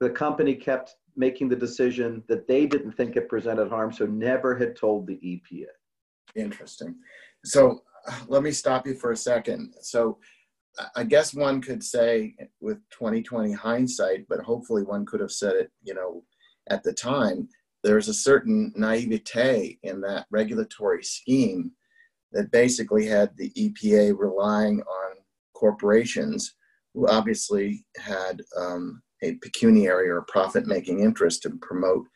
[0.00, 4.56] the company kept making the decision that they didn't think it presented harm, so never
[4.56, 5.66] had told the EPA.
[6.36, 6.96] Interesting.
[7.44, 7.82] So
[8.28, 9.74] let me stop you for a second.
[9.80, 10.18] So
[10.94, 15.70] I guess one could say with 2020 hindsight, but hopefully one could have said it,
[15.82, 16.22] you know,
[16.70, 17.48] at the time
[17.82, 21.72] there's a certain naivete in that regulatory scheme
[22.32, 25.16] that basically had the EPA relying on
[25.54, 26.54] corporations
[26.94, 32.06] who obviously had um, a pecuniary or profit making interest to promote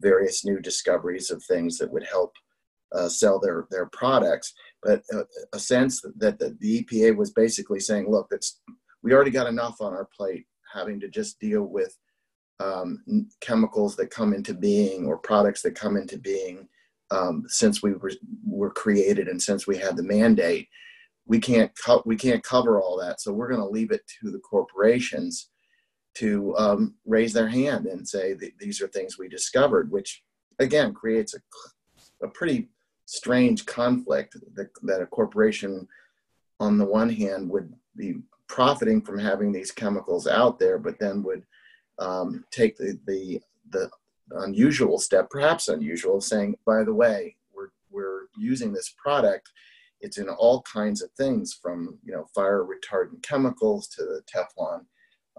[0.00, 2.32] various new discoveries of things that would help
[2.94, 4.52] uh, sell their, their products.
[4.82, 5.22] But a,
[5.52, 8.60] a sense that the, the EPA was basically saying, look, that's,
[9.02, 11.96] we already got enough on our plate having to just deal with
[12.62, 16.68] um, chemicals that come into being or products that come into being
[17.10, 18.12] um, since we were,
[18.46, 20.68] were created and since we had the mandate
[21.26, 23.20] we can't co- we can't cover all that.
[23.20, 25.50] So we're going to leave it to the corporations
[26.14, 30.22] to um, raise their hand and say these are things we discovered which
[30.58, 32.68] again creates a, a pretty
[33.06, 35.88] strange conflict that, that a corporation
[36.60, 41.22] on the one hand would be profiting from having these chemicals out there but then
[41.22, 41.42] would
[41.98, 43.40] um, take the, the,
[43.70, 43.90] the
[44.36, 49.50] unusual step, perhaps unusual, saying, by the way, we're, we're using this product.
[50.00, 54.80] It's in all kinds of things from, you know, fire retardant chemicals to the Teflon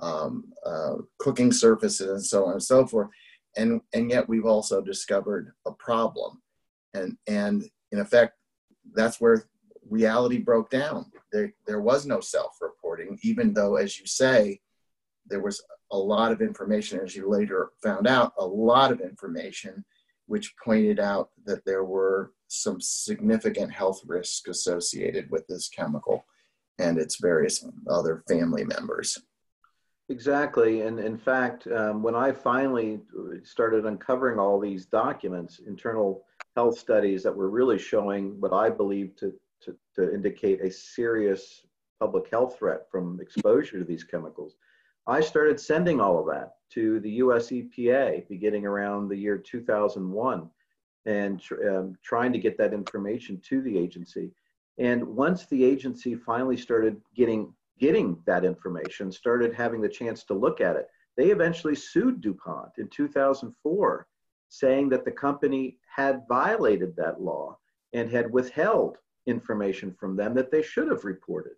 [0.02, 3.10] um, uh, cooking surfaces and so on and so forth.
[3.58, 6.42] And, and yet we've also discovered a problem.
[6.94, 8.34] And, and in effect,
[8.94, 9.50] that's where
[9.90, 11.12] reality broke down.
[11.32, 14.62] There, there was no self-reporting, even though, as you say,
[15.28, 15.64] there was
[15.94, 19.86] a lot of information, as you later found out, a lot of information
[20.26, 26.26] which pointed out that there were some significant health risks associated with this chemical
[26.80, 29.20] and its various other family members.
[30.10, 30.82] Exactly.
[30.82, 33.00] And in fact, um, when I finally
[33.44, 36.26] started uncovering all these documents, internal
[36.56, 41.66] health studies that were really showing what I believe to, to, to indicate a serious
[42.00, 44.56] public health threat from exposure to these chemicals,
[45.06, 50.50] I started sending all of that to the US EPA beginning around the year 2001
[51.06, 54.32] and um, trying to get that information to the agency.
[54.78, 60.34] And once the agency finally started getting getting that information, started having the chance to
[60.34, 60.88] look at it,
[61.18, 64.08] they eventually sued DuPont in 2004,
[64.50, 67.58] saying that the company had violated that law
[67.92, 71.54] and had withheld information from them that they should have reported.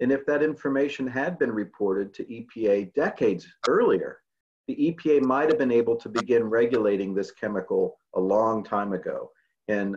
[0.00, 4.20] And if that information had been reported to EPA decades earlier,
[4.68, 9.30] the EPA might have been able to begin regulating this chemical a long time ago.
[9.68, 9.96] And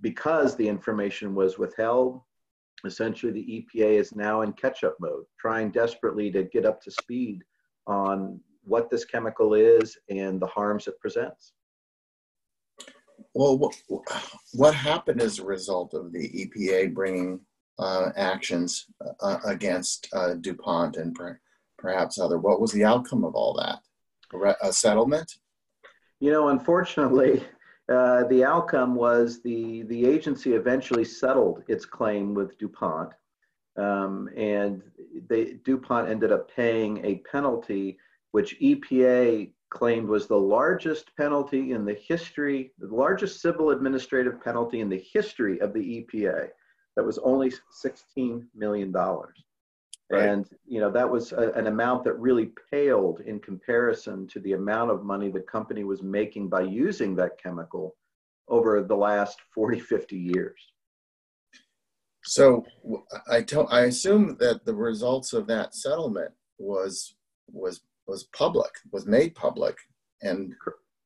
[0.00, 2.20] because the information was withheld,
[2.84, 6.90] essentially the EPA is now in catch up mode, trying desperately to get up to
[6.90, 7.42] speed
[7.86, 11.54] on what this chemical is and the harms it presents.
[13.34, 13.74] Well, what,
[14.52, 17.40] what happened as a result of the EPA bringing
[17.78, 18.86] uh, actions
[19.20, 21.40] uh, against uh, DuPont and per-
[21.78, 22.38] perhaps other?
[22.38, 23.80] What was the outcome of all that?
[24.62, 25.38] a settlement?
[26.20, 27.42] You know, unfortunately,
[27.88, 33.12] uh, the outcome was the, the agency eventually settled its claim with DuPont.
[33.76, 34.82] Um, and
[35.28, 37.98] they, DuPont ended up paying a penalty,
[38.32, 44.80] which EPA claimed was the largest penalty in the history, the largest civil administrative penalty
[44.80, 46.48] in the history of the EPA.
[46.98, 47.52] That was only
[47.84, 48.92] $16 million.
[48.92, 49.32] Right.
[50.10, 54.54] And you know that was a, an amount that really paled in comparison to the
[54.54, 57.94] amount of money the company was making by using that chemical
[58.48, 60.60] over the last 40, 50 years.
[62.24, 62.64] So
[63.30, 67.14] I tell, I assume that the results of that settlement was
[67.46, 69.76] was was public, was made public,
[70.20, 70.52] and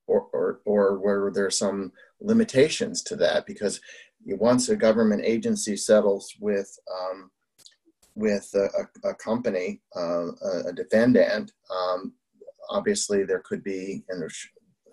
[0.07, 3.47] or or, or were there some limitations to that?
[3.47, 3.81] Because
[4.27, 7.31] once a government agency settles with um,
[8.15, 10.27] with a, a company, uh,
[10.67, 12.13] a defendant, um,
[12.69, 14.31] obviously there could be and there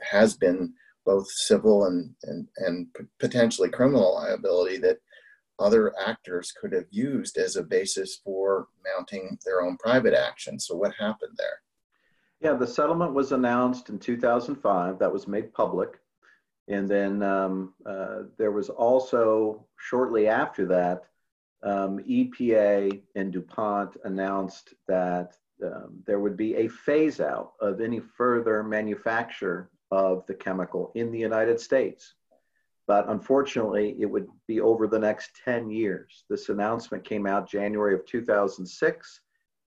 [0.10, 0.74] has been
[1.06, 2.88] both civil and, and, and
[3.20, 4.98] potentially criminal liability that
[5.58, 10.60] other actors could have used as a basis for mounting their own private action.
[10.60, 11.62] So, what happened there?
[12.42, 15.00] Yeah, the settlement was announced in 2005.
[15.00, 16.00] That was made public.
[16.70, 21.04] And then um, uh, there was also, shortly after that,
[21.64, 28.00] um, EPA and DuPont announced that um, there would be a phase out of any
[28.00, 32.14] further manufacture of the chemical in the United States.
[32.88, 36.24] But unfortunately, it would be over the next 10 years.
[36.30, 39.22] This announcement came out January of 2006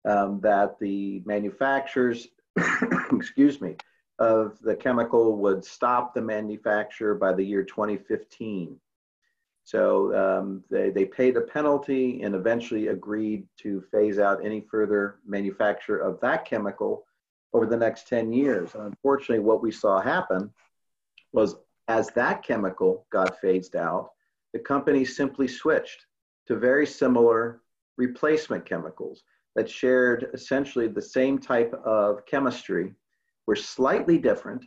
[0.06, 2.28] um, that the manufacturers,
[3.12, 3.76] excuse me,
[4.20, 8.80] of the chemical would stop the manufacture by the year 2015.
[9.64, 15.20] So um, they, they paid a penalty and eventually agreed to phase out any further
[15.26, 17.06] manufacture of that chemical
[17.54, 18.74] over the next 10 years.
[18.76, 20.52] And unfortunately, what we saw happen
[21.34, 21.58] was
[21.88, 24.12] as that chemical got phased out,
[24.54, 26.06] the company simply switched
[26.48, 27.62] to very similar
[27.98, 29.24] replacement chemicals
[29.56, 32.94] that shared essentially the same type of chemistry,
[33.48, 34.66] were slightly different,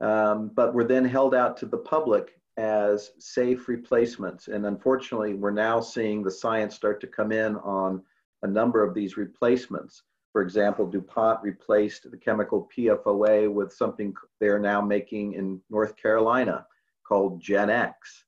[0.00, 4.48] um, but were then held out to the public as safe replacements.
[4.48, 8.02] And unfortunately, we're now seeing the science start to come in on
[8.42, 10.02] a number of these replacements.
[10.32, 16.66] For example, DuPont replaced the chemical PFOA with something they're now making in North Carolina
[17.06, 18.24] called Gen X.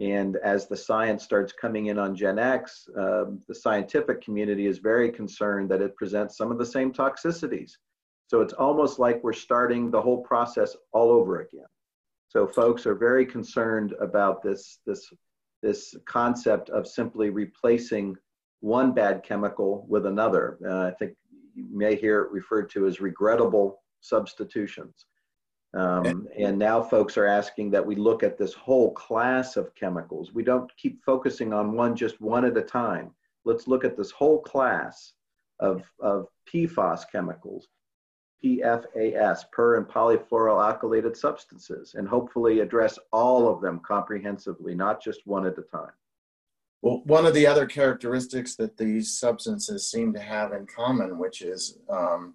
[0.00, 4.78] And as the science starts coming in on Gen X, um, the scientific community is
[4.78, 7.72] very concerned that it presents some of the same toxicities.
[8.30, 11.66] So it's almost like we're starting the whole process all over again.
[12.28, 15.12] So folks are very concerned about this, this,
[15.64, 18.14] this concept of simply replacing
[18.60, 20.58] one bad chemical with another.
[20.64, 21.16] Uh, I think
[21.56, 25.06] you may hear it referred to as regrettable substitutions.
[25.74, 30.32] Um, and now folks are asking that we look at this whole class of chemicals.
[30.32, 33.10] We don't keep focusing on one just one at a time.
[33.44, 35.14] Let's look at this whole class
[35.58, 37.66] of, of PFAS chemicals
[38.42, 45.46] PFAS, per and polyfluoroalkylated substances, and hopefully address all of them comprehensively, not just one
[45.46, 45.92] at a time.
[46.82, 51.42] Well, one of the other characteristics that these substances seem to have in common, which
[51.42, 52.34] is um,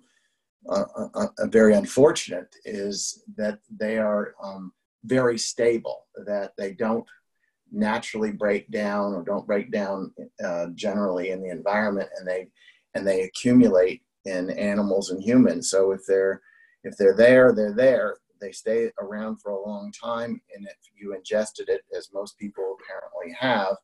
[1.46, 4.72] very unfortunate, is that they are um,
[5.04, 7.06] very stable, that they don't
[7.72, 12.48] naturally break down or don't break down uh, generally in the environment, and they
[12.94, 15.70] and they accumulate in animals and humans.
[15.70, 16.42] So if they're
[16.84, 18.18] if they're there, they're there.
[18.42, 22.78] They stay around for a long time, and if you ingested it, as most people
[22.80, 23.76] apparently have,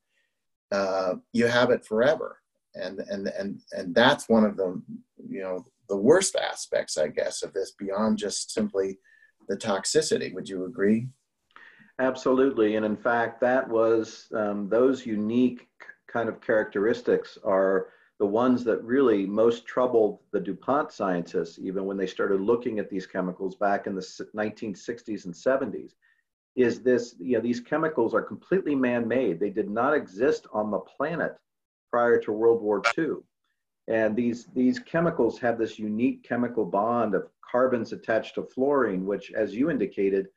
[0.72, 2.38] uh, you have it forever.
[2.76, 4.82] And and and and that's one of the
[5.28, 9.00] you know the worst aspects, I guess, of this beyond just simply
[9.50, 10.34] the toxicity.
[10.34, 11.08] Would you agree?
[12.00, 15.68] Absolutely, and in fact, that was um, those unique
[16.08, 17.88] kind of characteristics are
[18.22, 22.88] the ones that really most troubled the DuPont scientists, even when they started looking at
[22.88, 25.94] these chemicals back in the 1960s and 70s,
[26.56, 29.40] is this, you know, these chemicals are completely man-made.
[29.40, 31.36] They did not exist on the planet
[31.90, 33.16] prior to World War II.
[33.88, 39.32] And these, these chemicals have this unique chemical bond of carbons attached to fluorine, which,
[39.32, 40.28] as you indicated,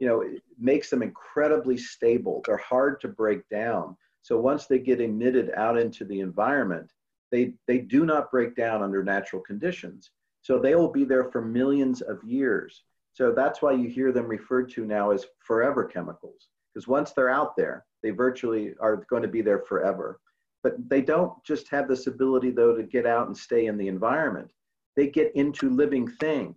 [0.00, 0.24] you know,
[0.58, 2.42] makes them incredibly stable.
[2.46, 3.96] They're hard to break down.
[4.22, 6.90] So once they get emitted out into the environment,
[7.30, 10.10] they, they do not break down under natural conditions.
[10.42, 12.84] So they will be there for millions of years.
[13.12, 17.28] So that's why you hear them referred to now as forever chemicals, because once they're
[17.28, 20.20] out there, they virtually are going to be there forever.
[20.62, 23.88] But they don't just have this ability, though, to get out and stay in the
[23.88, 24.50] environment.
[24.96, 26.56] They get into living things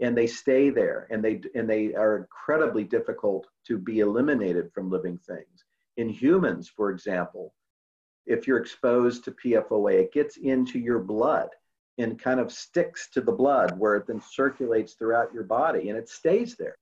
[0.00, 4.90] and they stay there and they, and they are incredibly difficult to be eliminated from
[4.90, 5.64] living things.
[5.96, 7.54] In humans, for example,
[8.26, 9.94] if you're exposed to PFOA.
[9.94, 11.48] It gets into your blood
[11.98, 15.98] and kind of sticks to the blood where it then circulates throughout your body and
[15.98, 16.76] it stays there.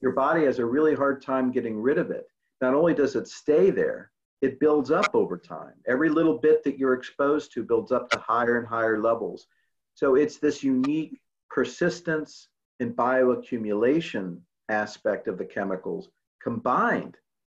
[0.00, 2.26] Your body has a really hard time getting rid of it.
[2.60, 4.10] Not only does it stay there,
[4.40, 5.74] it builds up over time.
[5.86, 9.46] Every little bit that you're exposed to builds up to higher and higher levels.
[9.94, 11.20] So it's this unique
[11.50, 12.48] persistence
[12.80, 16.10] and bioaccumulation aspect of the chemicals
[16.42, 17.16] combined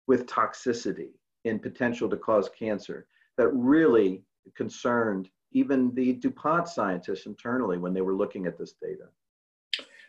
[0.06, 1.10] with toxicity
[1.44, 3.06] and potential to cause cancer
[3.36, 4.22] that really
[4.54, 9.08] concerned even the DuPont scientists internally when they were looking at this data.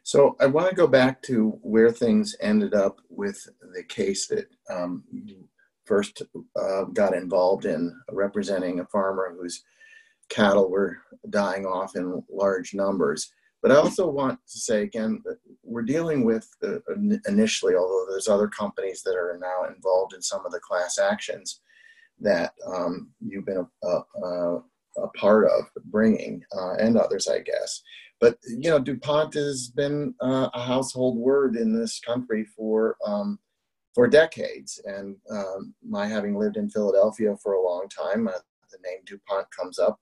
[0.04, 4.48] So I want to go back to where things ended up with the case that
[4.70, 5.48] um, you
[5.86, 6.22] first
[6.56, 9.64] uh, got involved in, representing a farmer whose
[10.30, 10.98] cattle were
[11.30, 13.32] dying off in large numbers.
[13.62, 16.80] But I also want to say again that we're dealing with uh,
[17.28, 21.62] initially, although there's other companies that are now involved in some of the class actions,
[22.20, 24.62] that um, you've been a, a,
[24.98, 27.82] a, part of bringing, uh, and others, I guess.
[28.20, 33.40] But you know, DuPont has been uh, a household word in this country for um,
[33.94, 38.32] for decades, and um, my having lived in Philadelphia for a long time, uh,
[38.72, 40.00] the name DuPont comes up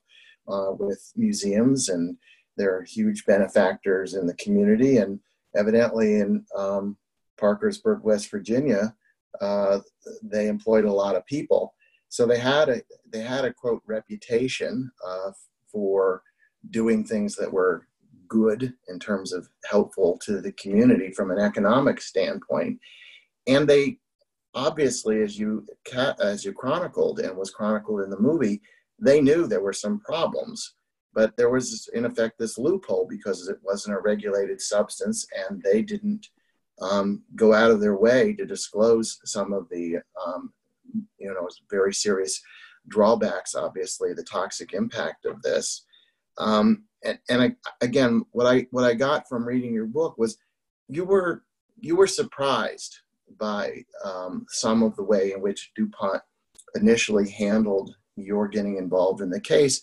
[0.48, 2.16] uh, with museums, and
[2.56, 5.20] they're huge benefactors in the community, and
[5.54, 6.96] evidently in um,
[7.38, 8.94] Parkersburg, West Virginia,
[9.40, 9.80] uh,
[10.22, 11.74] they employed a lot of people
[12.08, 12.80] so they had a
[13.12, 15.30] they had a quote reputation uh,
[15.70, 16.22] for
[16.70, 17.86] doing things that were
[18.28, 22.78] good in terms of helpful to the community from an economic standpoint,
[23.46, 23.98] and they
[24.56, 25.64] obviously, as you
[26.20, 28.60] as you chronicled and was chronicled in the movie,
[28.98, 30.74] they knew there were some problems,
[31.14, 35.82] but there was in effect this loophole because it wasn't a regulated substance, and they
[35.82, 36.26] didn't
[36.80, 39.96] um, go out of their way to disclose some of the
[40.26, 40.52] um,
[41.18, 42.40] you know very serious
[42.88, 45.84] drawbacks obviously the toxic impact of this.
[46.38, 50.36] Um, and, and I, again what i what i got from reading your book was
[50.88, 51.44] you were
[51.78, 52.98] you were surprised
[53.38, 56.22] by um, some of the way in which dupont
[56.74, 59.82] initially handled your getting involved in the case.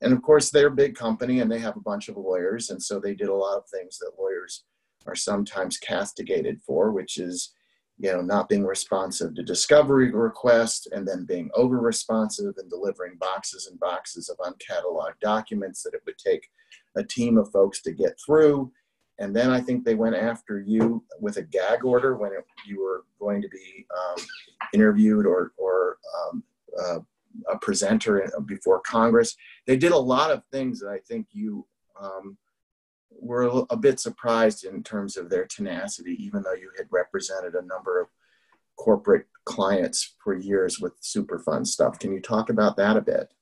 [0.00, 2.70] And of course they're a big company and they have a bunch of lawyers.
[2.70, 4.64] And so they did a lot of things that lawyers
[5.06, 7.52] are sometimes castigated for which is
[7.98, 13.16] you know, not being responsive to discovery requests and then being over responsive and delivering
[13.18, 16.48] boxes and boxes of uncatalogued documents that it would take
[16.96, 18.70] a team of folks to get through.
[19.18, 22.80] And then I think they went after you with a gag order when it, you
[22.80, 24.24] were going to be um,
[24.72, 26.44] interviewed or, or um,
[26.80, 26.98] uh,
[27.50, 29.36] a presenter before Congress.
[29.66, 31.66] They did a lot of things that I think you
[32.00, 32.38] um,
[33.20, 37.66] were a bit surprised in terms of their tenacity, even though you had represented a
[37.66, 38.08] number of
[38.76, 41.98] corporate clients for years with Superfund stuff.
[41.98, 43.32] Can you talk about that a bit?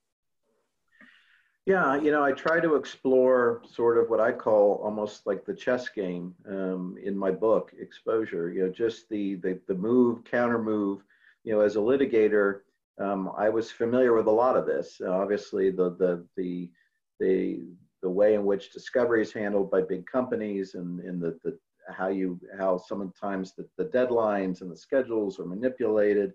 [1.66, 5.54] Yeah, you know, I try to explore sort of what I call almost like the
[5.54, 8.52] chess game um, in my book, Exposure.
[8.52, 11.02] You know, just the the, the move, counter move.
[11.42, 12.60] You know, as a litigator,
[13.00, 15.00] um, I was familiar with a lot of this.
[15.04, 16.70] Uh, obviously, the the the
[17.18, 17.62] the
[18.02, 22.08] the way in which discovery is handled by big companies and, and the, the how
[22.08, 26.32] you how sometimes the, the deadlines and the schedules are manipulated.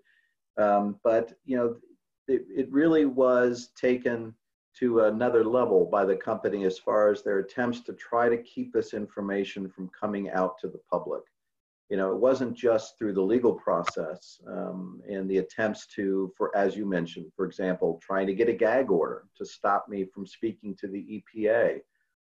[0.58, 1.76] Um, but you know,
[2.28, 4.34] it, it really was taken
[4.78, 8.72] to another level by the company as far as their attempts to try to keep
[8.72, 11.22] this information from coming out to the public.
[11.92, 16.50] You know, it wasn't just through the legal process um, and the attempts to, for
[16.56, 20.26] as you mentioned, for example, trying to get a gag order to stop me from
[20.26, 21.80] speaking to the EPA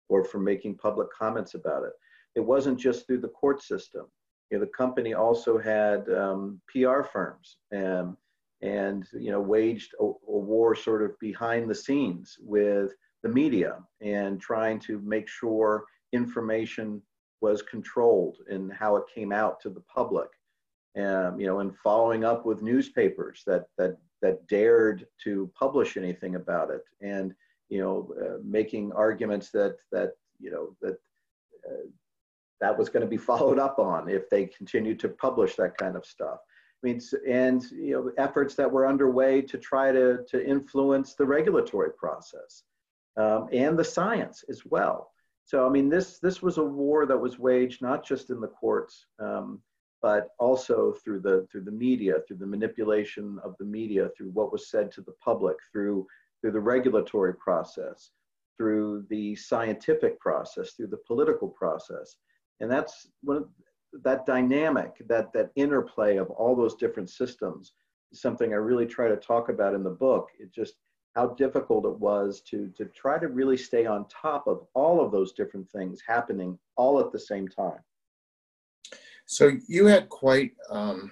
[0.09, 1.93] or from making public comments about it.
[2.35, 4.07] It wasn't just through the court system.
[4.49, 8.17] You know, the company also had um, PR firms and
[8.61, 12.91] and you know waged a, a, war sort of behind the scenes with
[13.23, 17.01] the media and trying to make sure information
[17.41, 20.29] was controlled and how it came out to the public
[20.97, 26.35] um, you know and following up with newspapers that that that dared to publish anything
[26.35, 27.33] about it and
[27.69, 30.97] you know uh, making arguments that that you know that
[31.69, 31.87] uh,
[32.59, 35.95] that was going to be followed up on if they continued to publish that kind
[35.95, 36.39] of stuff
[36.83, 41.25] I mean, and you know, efforts that were underway to try to, to influence the
[41.25, 42.63] regulatory process
[43.17, 45.11] um, and the science as well.
[45.45, 48.47] So, I mean, this, this was a war that was waged not just in the
[48.47, 49.59] courts, um,
[50.01, 54.51] but also through the, through the media, through the manipulation of the media, through what
[54.51, 56.07] was said to the public, through,
[56.39, 58.11] through the regulatory process,
[58.57, 62.17] through the scientific process, through the political process.
[62.59, 63.49] And that's one of,
[64.03, 67.73] that dynamic, that that interplay of all those different systems
[68.11, 70.29] is something I really try to talk about in the book.
[70.39, 70.75] It just
[71.15, 75.11] how difficult it was to to try to really stay on top of all of
[75.11, 77.79] those different things happening all at the same time.
[79.25, 81.11] So you had quite um,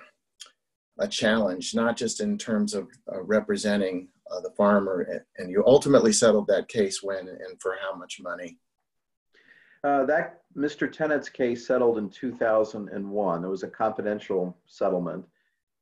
[0.99, 6.13] a challenge, not just in terms of uh, representing uh, the farmer, and you ultimately
[6.13, 8.57] settled that case when and for how much money?
[9.83, 10.91] Uh, that Mr.
[10.91, 13.43] Tennant's case settled in 2001.
[13.43, 15.25] It was a confidential settlement,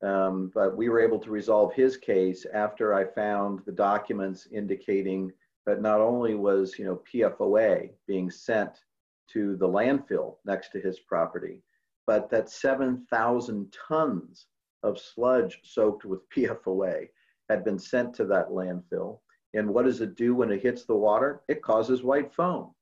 [0.02, 5.32] um, but we were able to resolve his case after I found the documents indicating
[5.66, 8.84] that not only was you know PFOA being sent
[9.32, 11.62] to the landfill next to his property,
[12.06, 14.46] but that 7,000 tons
[14.82, 17.08] of sludge soaked with PFOA
[17.50, 19.18] had been sent to that landfill.
[19.54, 21.42] And what does it do when it hits the water?
[21.48, 22.74] It causes white foam.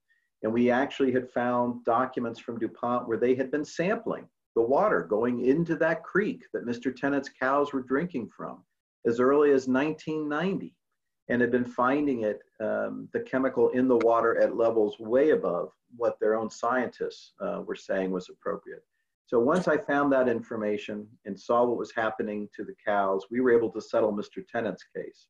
[0.43, 5.03] And we actually had found documents from DuPont where they had been sampling the water
[5.03, 6.95] going into that creek that Mr.
[6.95, 8.65] Tennant's cows were drinking from
[9.07, 10.75] as early as 1990
[11.29, 15.71] and had been finding it, um, the chemical in the water at levels way above
[15.97, 18.83] what their own scientists uh, were saying was appropriate.
[19.27, 23.41] So once I found that information and saw what was happening to the cows, we
[23.41, 24.47] were able to settle Mr.
[24.51, 25.27] Tennant's case.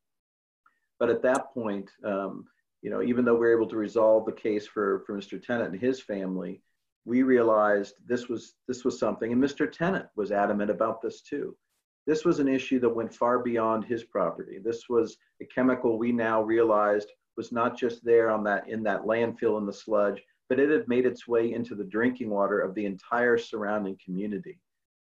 [0.99, 2.45] But at that point, um,
[2.81, 5.41] you know, even though we were able to resolve the case for, for Mr.
[5.41, 6.61] Tennant and his family,
[7.07, 9.71] we realized this was this was something, and Mr.
[9.71, 11.55] Tennant was adamant about this too.
[12.05, 14.59] This was an issue that went far beyond his property.
[14.61, 19.03] This was a chemical we now realized was not just there on that in that
[19.03, 22.75] landfill in the sludge, but it had made its way into the drinking water of
[22.75, 24.59] the entire surrounding community.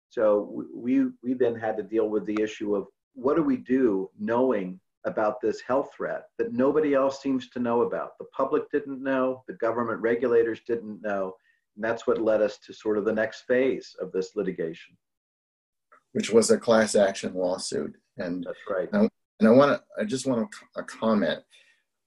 [0.10, 4.10] So we we then had to deal with the issue of what do we do
[4.20, 8.18] knowing about this health threat that nobody else seems to know about.
[8.18, 11.36] The public didn't know, the government regulators didn't know,
[11.82, 14.96] and that's what led us to sort of the next phase of this litigation.
[16.12, 17.96] Which was a class action lawsuit.
[18.18, 18.88] And that's right.
[18.92, 19.10] And
[19.42, 21.40] I, want to, I just want to comment.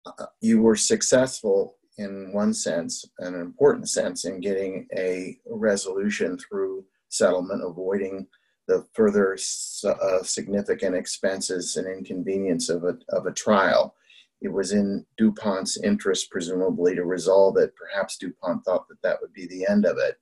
[0.07, 6.85] Uh, you were successful in one sense, an important sense, in getting a resolution through
[7.09, 8.29] settlement, avoiding
[8.69, 9.37] the further
[9.85, 13.97] uh, significant expenses and inconvenience of a, of a trial.
[14.45, 17.75] It was in DuPont's interest, presumably, to resolve it.
[17.77, 20.17] Perhaps DuPont thought that that would be the end of it.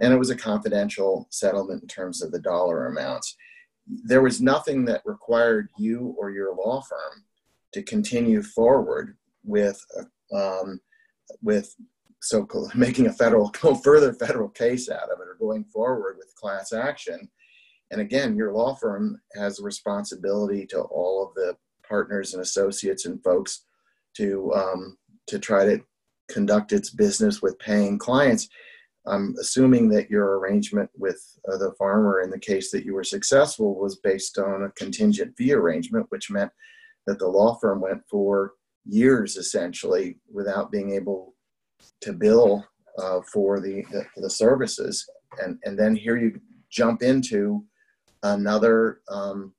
[0.00, 3.36] And it was a confidential settlement in terms of the dollar amounts.
[3.86, 7.24] There was nothing that required you or your law firm
[7.74, 9.84] to continue forward with,
[10.32, 10.80] um,
[11.42, 11.74] with
[12.20, 13.52] so making a federal,
[13.84, 17.28] further federal case out of it or going forward with class action
[17.90, 21.56] and again, your law firm has a responsibility to all of the
[21.88, 23.64] partners and associates and folks
[24.16, 25.80] to um, to try to
[26.28, 28.48] conduct its business with paying clients.
[29.06, 31.20] I'm assuming that your arrangement with
[31.50, 35.34] uh, the farmer in the case that you were successful was based on a contingent
[35.36, 36.50] fee arrangement, which meant
[37.06, 38.52] that the law firm went for
[38.84, 41.34] years essentially without being able
[42.02, 42.64] to bill
[42.98, 45.06] uh, for the, the, the services.
[45.42, 47.64] And, and then here you jump into
[48.22, 49.54] another um,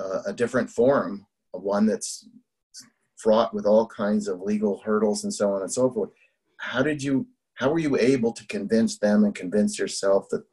[0.00, 1.26] uh, a different forum,
[1.62, 2.28] one that's
[3.16, 6.10] fraught with all kinds of legal hurdles and so on and so forth.
[6.58, 10.44] How did you how were you able to convince them and convince yourself that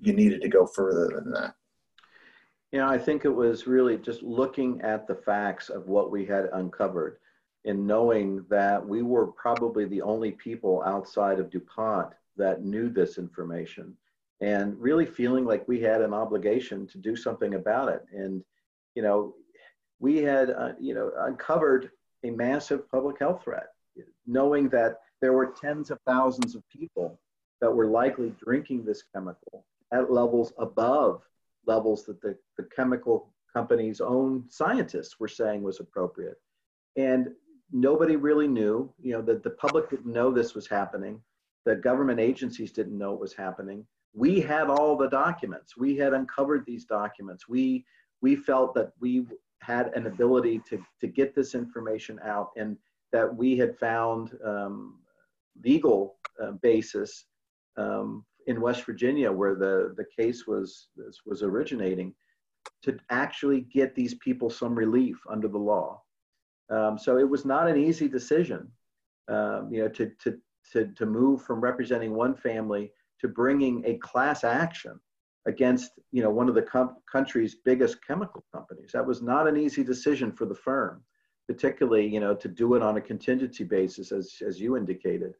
[0.00, 1.54] you needed to go further than that?
[2.72, 6.24] You know, I think it was really just looking at the facts of what we
[6.24, 7.18] had uncovered
[7.66, 13.18] and knowing that we were probably the only people outside of DuPont that knew this
[13.18, 13.94] information
[14.40, 18.04] and really feeling like we had an obligation to do something about it.
[18.12, 18.42] And,
[18.94, 19.34] you know,
[19.98, 21.90] we had, uh, you know, uncovered
[22.24, 23.68] a massive public health threat,
[24.26, 27.18] knowing that there were tens of thousands of people
[27.60, 31.22] that were likely drinking this chemical at levels above
[31.66, 36.36] levels that the, the chemical company's own scientists were saying was appropriate.
[36.96, 37.28] And
[37.72, 41.20] nobody really knew, you know, that the public didn't know this was happening.
[41.64, 43.86] The government agencies didn't know it was happening.
[44.14, 45.76] We had all the documents.
[45.76, 47.48] We had uncovered these documents.
[47.48, 47.84] We
[48.22, 49.26] we felt that we
[49.66, 52.76] had an ability to, to get this information out and
[53.12, 54.98] that we had found um,
[55.64, 57.24] legal uh, basis
[57.76, 60.88] um, in West Virginia, where the, the case was,
[61.24, 62.14] was originating,
[62.82, 66.00] to actually get these people some relief under the law.
[66.70, 68.70] Um, so it was not an easy decision,
[69.28, 70.38] um, you know, to, to,
[70.72, 75.00] to, to move from representing one family to bringing a class action
[75.46, 78.90] against, you know, one of the com- country's biggest chemical companies.
[78.92, 81.02] That was not an easy decision for the firm,
[81.46, 85.34] particularly, you know, to do it on a contingency basis, as, as you indicated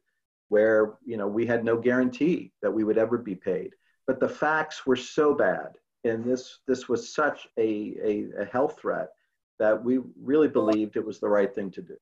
[0.49, 3.71] where you know we had no guarantee that we would ever be paid
[4.05, 8.79] but the facts were so bad and this this was such a, a, a health
[8.79, 9.09] threat
[9.59, 11.97] that we really believed it was the right thing to do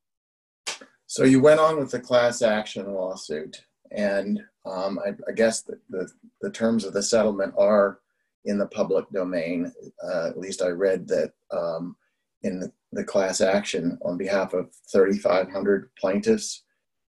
[1.08, 5.80] so you went on with the class action lawsuit and um, I, I, guess the,
[5.90, 6.10] the,
[6.42, 8.00] the, terms of the settlement are
[8.46, 9.72] in the public domain
[10.04, 11.96] uh, at least i read that um,
[12.44, 16.64] in the, the class action on behalf of 3500 plaintiffs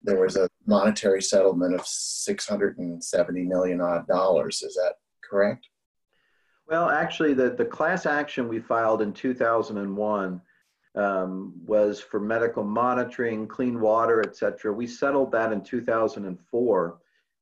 [0.04, 4.62] there was a monetary settlement of 670 million odd dollars.
[4.62, 4.96] Is that
[5.28, 5.68] correct?
[6.68, 10.42] Well, actually, the, the class action we filed in 2001
[10.94, 14.74] um, was for medical monitoring, clean water, et cetera.
[14.74, 16.98] We settled that in 2004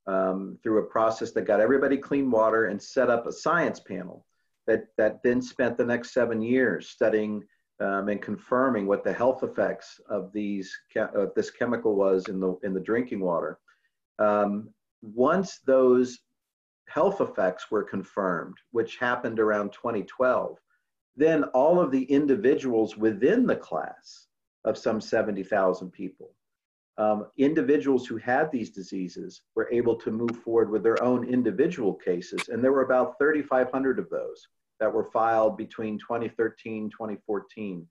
[0.09, 4.25] um, through a process that got everybody clean water and set up a science panel
[4.65, 7.43] that, that then spent the next seven years studying
[7.79, 10.75] um, and confirming what the health effects of these
[11.15, 13.59] of this chemical was in the in the drinking water.
[14.17, 14.69] Um,
[15.01, 16.19] once those
[16.89, 20.57] health effects were confirmed, which happened around 2012,
[21.15, 24.27] then all of the individuals within the class
[24.65, 26.33] of some 70,000 people,
[26.99, 31.93] um, individuals who had these diseases were able to move forward with their own individual
[31.93, 34.47] cases, and there were about 3,500 of those
[34.79, 37.87] that were filed between 2013 2014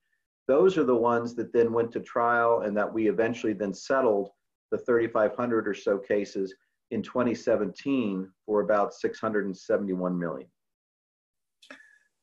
[0.49, 4.31] those are the ones that then went to trial and that we eventually then settled
[4.73, 6.55] the 3500 or so cases
[6.91, 10.49] in 2017 for about 671 million.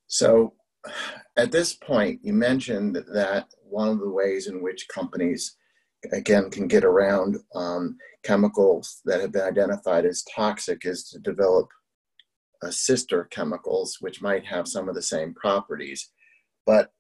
[0.07, 0.53] So
[1.37, 5.55] at this point you mentioned that one of the ways in which companies
[6.11, 11.67] again can get around um, chemicals that have been identified as toxic is to develop
[12.63, 16.11] uh, sister chemicals, which might have some of the same properties.
[16.65, 16.91] But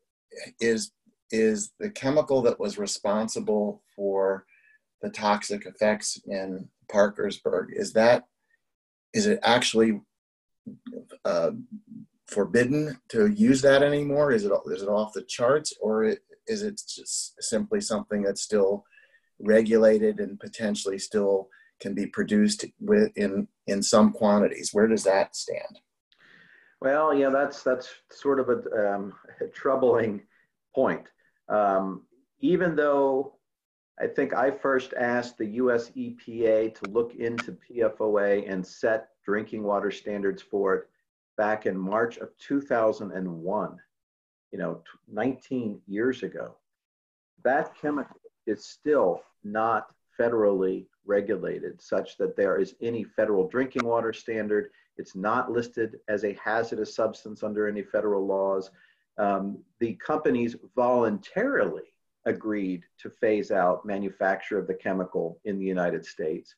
[0.59, 0.91] is
[1.31, 4.45] is the chemical that was responsible for
[5.01, 8.25] the toxic effects in Parkersburg is that
[9.13, 10.01] is it actually
[11.23, 11.51] uh,
[12.27, 14.31] forbidden to use that anymore?
[14.31, 16.15] Is it is it off the charts, or
[16.47, 18.83] is it just simply something that's still
[19.39, 24.69] regulated and potentially still can be produced with in in some quantities.
[24.73, 25.79] Where does that stand?
[26.81, 30.21] Well, yeah, that's that's sort of a, um, a troubling
[30.73, 31.07] point.
[31.49, 32.03] Um,
[32.39, 33.35] even though
[33.99, 35.89] I think I first asked the U.S.
[35.91, 40.89] EPA to look into PFOA and set drinking water standards for it
[41.37, 43.77] back in March of 2001.
[44.51, 44.81] You know,
[45.11, 46.55] 19 years ago.
[47.43, 49.87] That chemical is still not
[50.19, 54.69] federally regulated such that there is any federal drinking water standard.
[54.97, 58.71] It's not listed as a hazardous substance under any federal laws.
[59.17, 61.83] Um, the companies voluntarily
[62.25, 66.55] agreed to phase out manufacture of the chemical in the United States.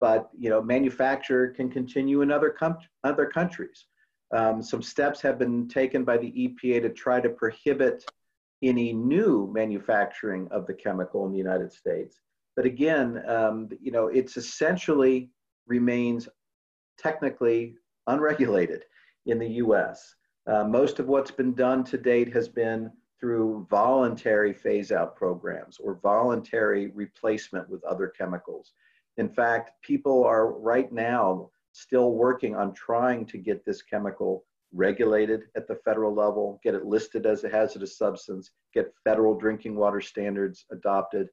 [0.00, 3.86] But you know, manufacture can continue in other, com- other countries.
[4.32, 8.04] Um, some steps have been taken by the EPA to try to prohibit
[8.62, 12.20] any new manufacturing of the chemical in the United States.
[12.54, 15.30] But again, um, you know, it's essentially
[15.66, 16.28] remains
[16.98, 17.74] technically
[18.06, 18.84] unregulated
[19.26, 20.14] in the US.
[20.46, 22.90] Uh, most of what's been done to date has been
[23.20, 28.72] through voluntary phase out programs or voluntary replacement with other chemicals.
[29.16, 35.42] In fact, people are right now still working on trying to get this chemical regulated
[35.56, 40.00] at the federal level, get it listed as a hazardous substance, get federal drinking water
[40.00, 41.28] standards adopted.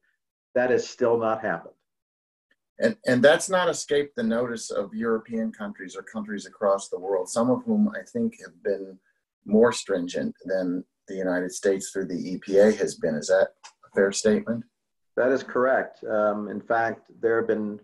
[0.54, 1.74] That has still not happened.
[2.80, 7.28] And, and that's not escaped the notice of European countries or countries across the world,
[7.28, 8.98] some of whom I think have been
[9.44, 13.14] more stringent than the United States through the EPA has been.
[13.14, 13.48] Is that
[13.84, 14.64] a fair statement?
[15.16, 16.02] That is correct.
[16.04, 17.78] Um, in fact, there have been,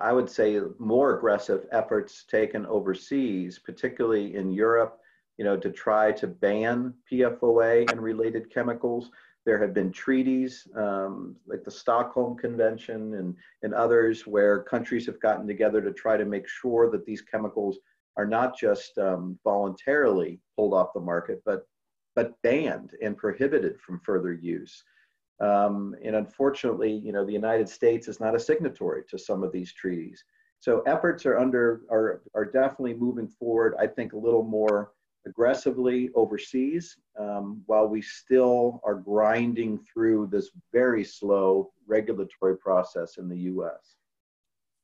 [0.00, 5.00] I would say, more aggressive efforts taken overseas, particularly in Europe,
[5.38, 9.10] you know, to try to ban PFOA and related chemicals.
[9.44, 15.20] There have been treaties um, like the Stockholm Convention and, and others where countries have
[15.20, 17.78] gotten together to try to make sure that these chemicals
[18.16, 21.66] are not just um, voluntarily pulled off the market, but,
[22.14, 24.82] but banned and prohibited from further use.
[25.40, 29.52] Um, and unfortunately, you know, the United States is not a signatory to some of
[29.52, 30.24] these treaties.
[30.60, 34.92] So efforts are under are, are definitely moving forward, I think, a little more
[35.26, 43.28] aggressively overseas um, while we still are grinding through this very slow regulatory process in
[43.28, 43.96] the US.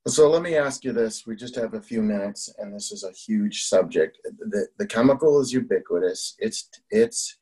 [0.07, 1.26] So let me ask you this.
[1.26, 4.18] We just have a few minutes, and this is a huge subject.
[4.38, 6.34] The, the chemical is ubiquitous.
[6.38, 7.38] It's it's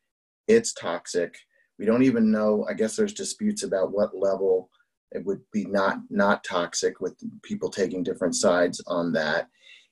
[0.46, 1.34] it's toxic.
[1.78, 2.66] We don't even know.
[2.68, 4.70] I guess there's disputes about what level
[5.10, 9.48] it would be not not toxic, with people taking different sides on that.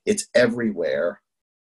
[0.06, 1.20] It's everywhere,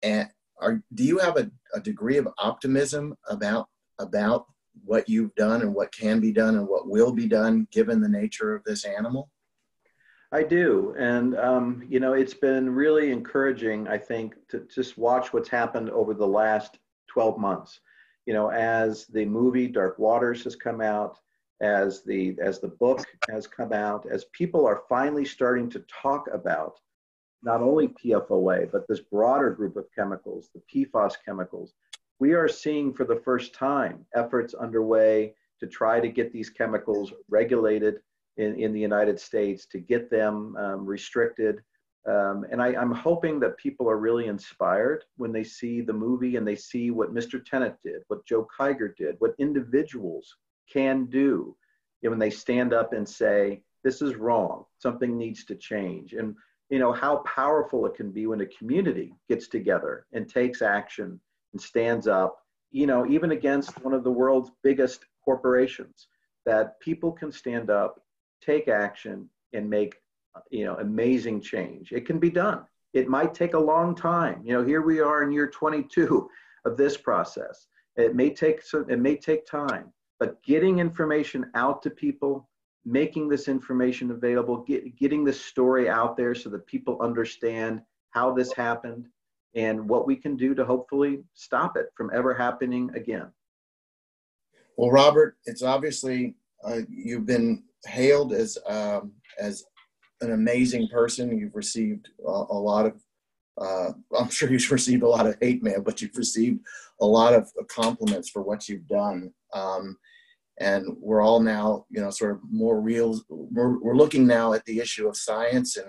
[0.02, 0.28] and
[0.60, 4.46] are do you have a, a degree of optimism about about
[4.84, 8.08] what you've done and what can be done and what will be done given the
[8.08, 9.30] nature of this animal?
[10.30, 10.94] I do.
[10.98, 15.90] And, um, you know, it's been really encouraging, I think, to just watch what's happened
[15.90, 16.78] over the last
[17.08, 17.80] 12 months.
[18.28, 21.18] You know, as the movie Dark Waters has come out,
[21.62, 26.28] as the as the book has come out, as people are finally starting to talk
[26.30, 26.78] about
[27.42, 31.72] not only PFOA, but this broader group of chemicals, the PFAS chemicals,
[32.18, 37.14] we are seeing for the first time efforts underway to try to get these chemicals
[37.30, 38.00] regulated
[38.36, 41.62] in, in the United States, to get them um, restricted.
[42.08, 46.36] Um, and I, am hoping that people are really inspired when they see the movie
[46.36, 47.44] and they see what Mr.
[47.44, 50.36] Tennant did, what Joe Kiger did, what individuals
[50.72, 51.54] can do
[52.00, 56.14] when they stand up and say, this is wrong, something needs to change.
[56.14, 56.34] And
[56.70, 61.20] you know how powerful it can be when a community gets together and takes action
[61.52, 66.08] and stands up you know even against one of the world's biggest corporations
[66.44, 68.00] that people can stand up
[68.42, 69.96] take action and make
[70.50, 71.92] you know amazing change.
[71.92, 72.64] It can be done.
[72.94, 74.42] It might take a long time.
[74.44, 76.28] You know here we are in year 22
[76.64, 77.66] of this process.
[77.96, 82.48] It may take some, it may take time but getting information out to people
[82.84, 87.80] making this information available, get, getting this story out there so that people understand
[88.10, 89.06] how this happened
[89.54, 93.28] and what we can do to hopefully stop it from ever happening again.
[94.76, 96.34] Well, Robert, it's obviously
[96.64, 99.64] uh, you've been hailed as um, as
[100.20, 101.36] an amazing person.
[101.36, 103.00] You've received a, a lot of,
[103.60, 106.60] uh, I'm sure you've received a lot of hate mail, but you've received
[107.00, 109.32] a lot of compliments for what you've done.
[109.52, 109.96] Um,
[110.60, 114.64] and we're all now you know sort of more real we're, we're looking now at
[114.64, 115.86] the issue of science and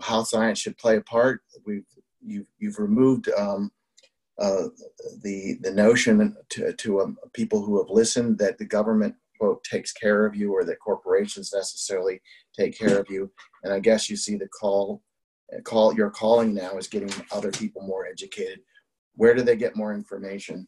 [0.00, 1.84] how science should play a part we've
[2.24, 3.70] you've, you've removed um,
[4.38, 4.64] uh,
[5.22, 9.92] the the notion to, to um, people who have listened that the government quote takes
[9.92, 12.20] care of you or that corporations necessarily
[12.58, 13.30] take care of you.
[13.62, 15.02] And i guess you see the call
[15.64, 18.60] call your calling now is getting other people more educated.
[19.14, 20.66] Where do they get more information?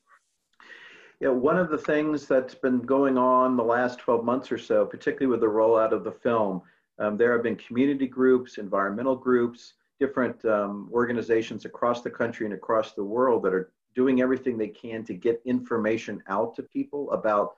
[1.21, 4.87] Yeah, one of the things that's been going on the last 12 months or so,
[4.87, 6.63] particularly with the rollout of the film,
[7.01, 12.55] um, there have been community groups, environmental groups, different um, organizations across the country and
[12.55, 17.11] across the world that are doing everything they can to get information out to people
[17.11, 17.55] about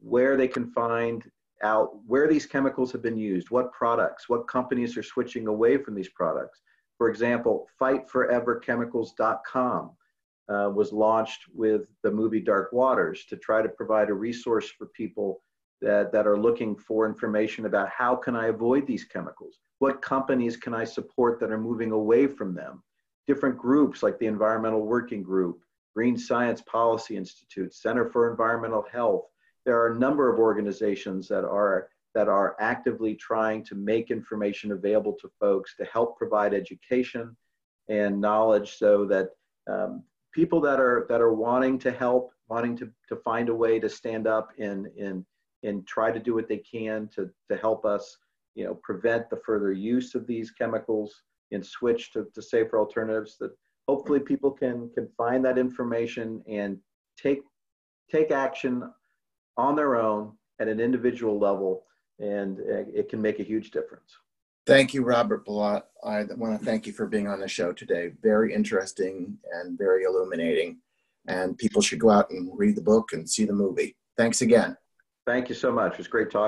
[0.00, 1.24] where they can find
[1.62, 5.94] out where these chemicals have been used, what products, what companies are switching away from
[5.94, 6.60] these products.
[6.98, 9.90] For example, fightforeverchemicals.com
[10.48, 14.86] uh, was launched with the movie Dark Waters to try to provide a resource for
[14.86, 15.42] people
[15.82, 19.58] that, that are looking for information about how can I avoid these chemicals?
[19.78, 22.82] What companies can I support that are moving away from them?
[23.26, 25.60] Different groups like the Environmental Working Group,
[25.94, 29.24] Green Science Policy Institute, Center for Environmental Health.
[29.66, 34.72] There are a number of organizations that are that are actively trying to make information
[34.72, 37.36] available to folks to help provide education
[37.90, 39.28] and knowledge so that
[39.70, 40.02] um,
[40.32, 43.88] people that are that are wanting to help, wanting to, to find a way to
[43.88, 45.26] stand up and and
[45.62, 48.16] and try to do what they can to to help us,
[48.54, 53.36] you know, prevent the further use of these chemicals and switch to, to safer alternatives
[53.38, 53.52] that
[53.88, 56.78] hopefully people can, can find that information and
[57.16, 57.40] take,
[58.10, 58.90] take action
[59.56, 61.84] on their own at an individual level
[62.18, 64.16] and it can make a huge difference.
[64.66, 65.82] Thank you, Robert Bilott.
[66.02, 68.12] I want to thank you for being on the show today.
[68.22, 70.78] Very interesting and very illuminating.
[71.28, 73.96] And people should go out and read the book and see the movie.
[74.16, 74.76] Thanks again.
[75.26, 75.92] Thank you so much.
[75.92, 76.44] It was great talking.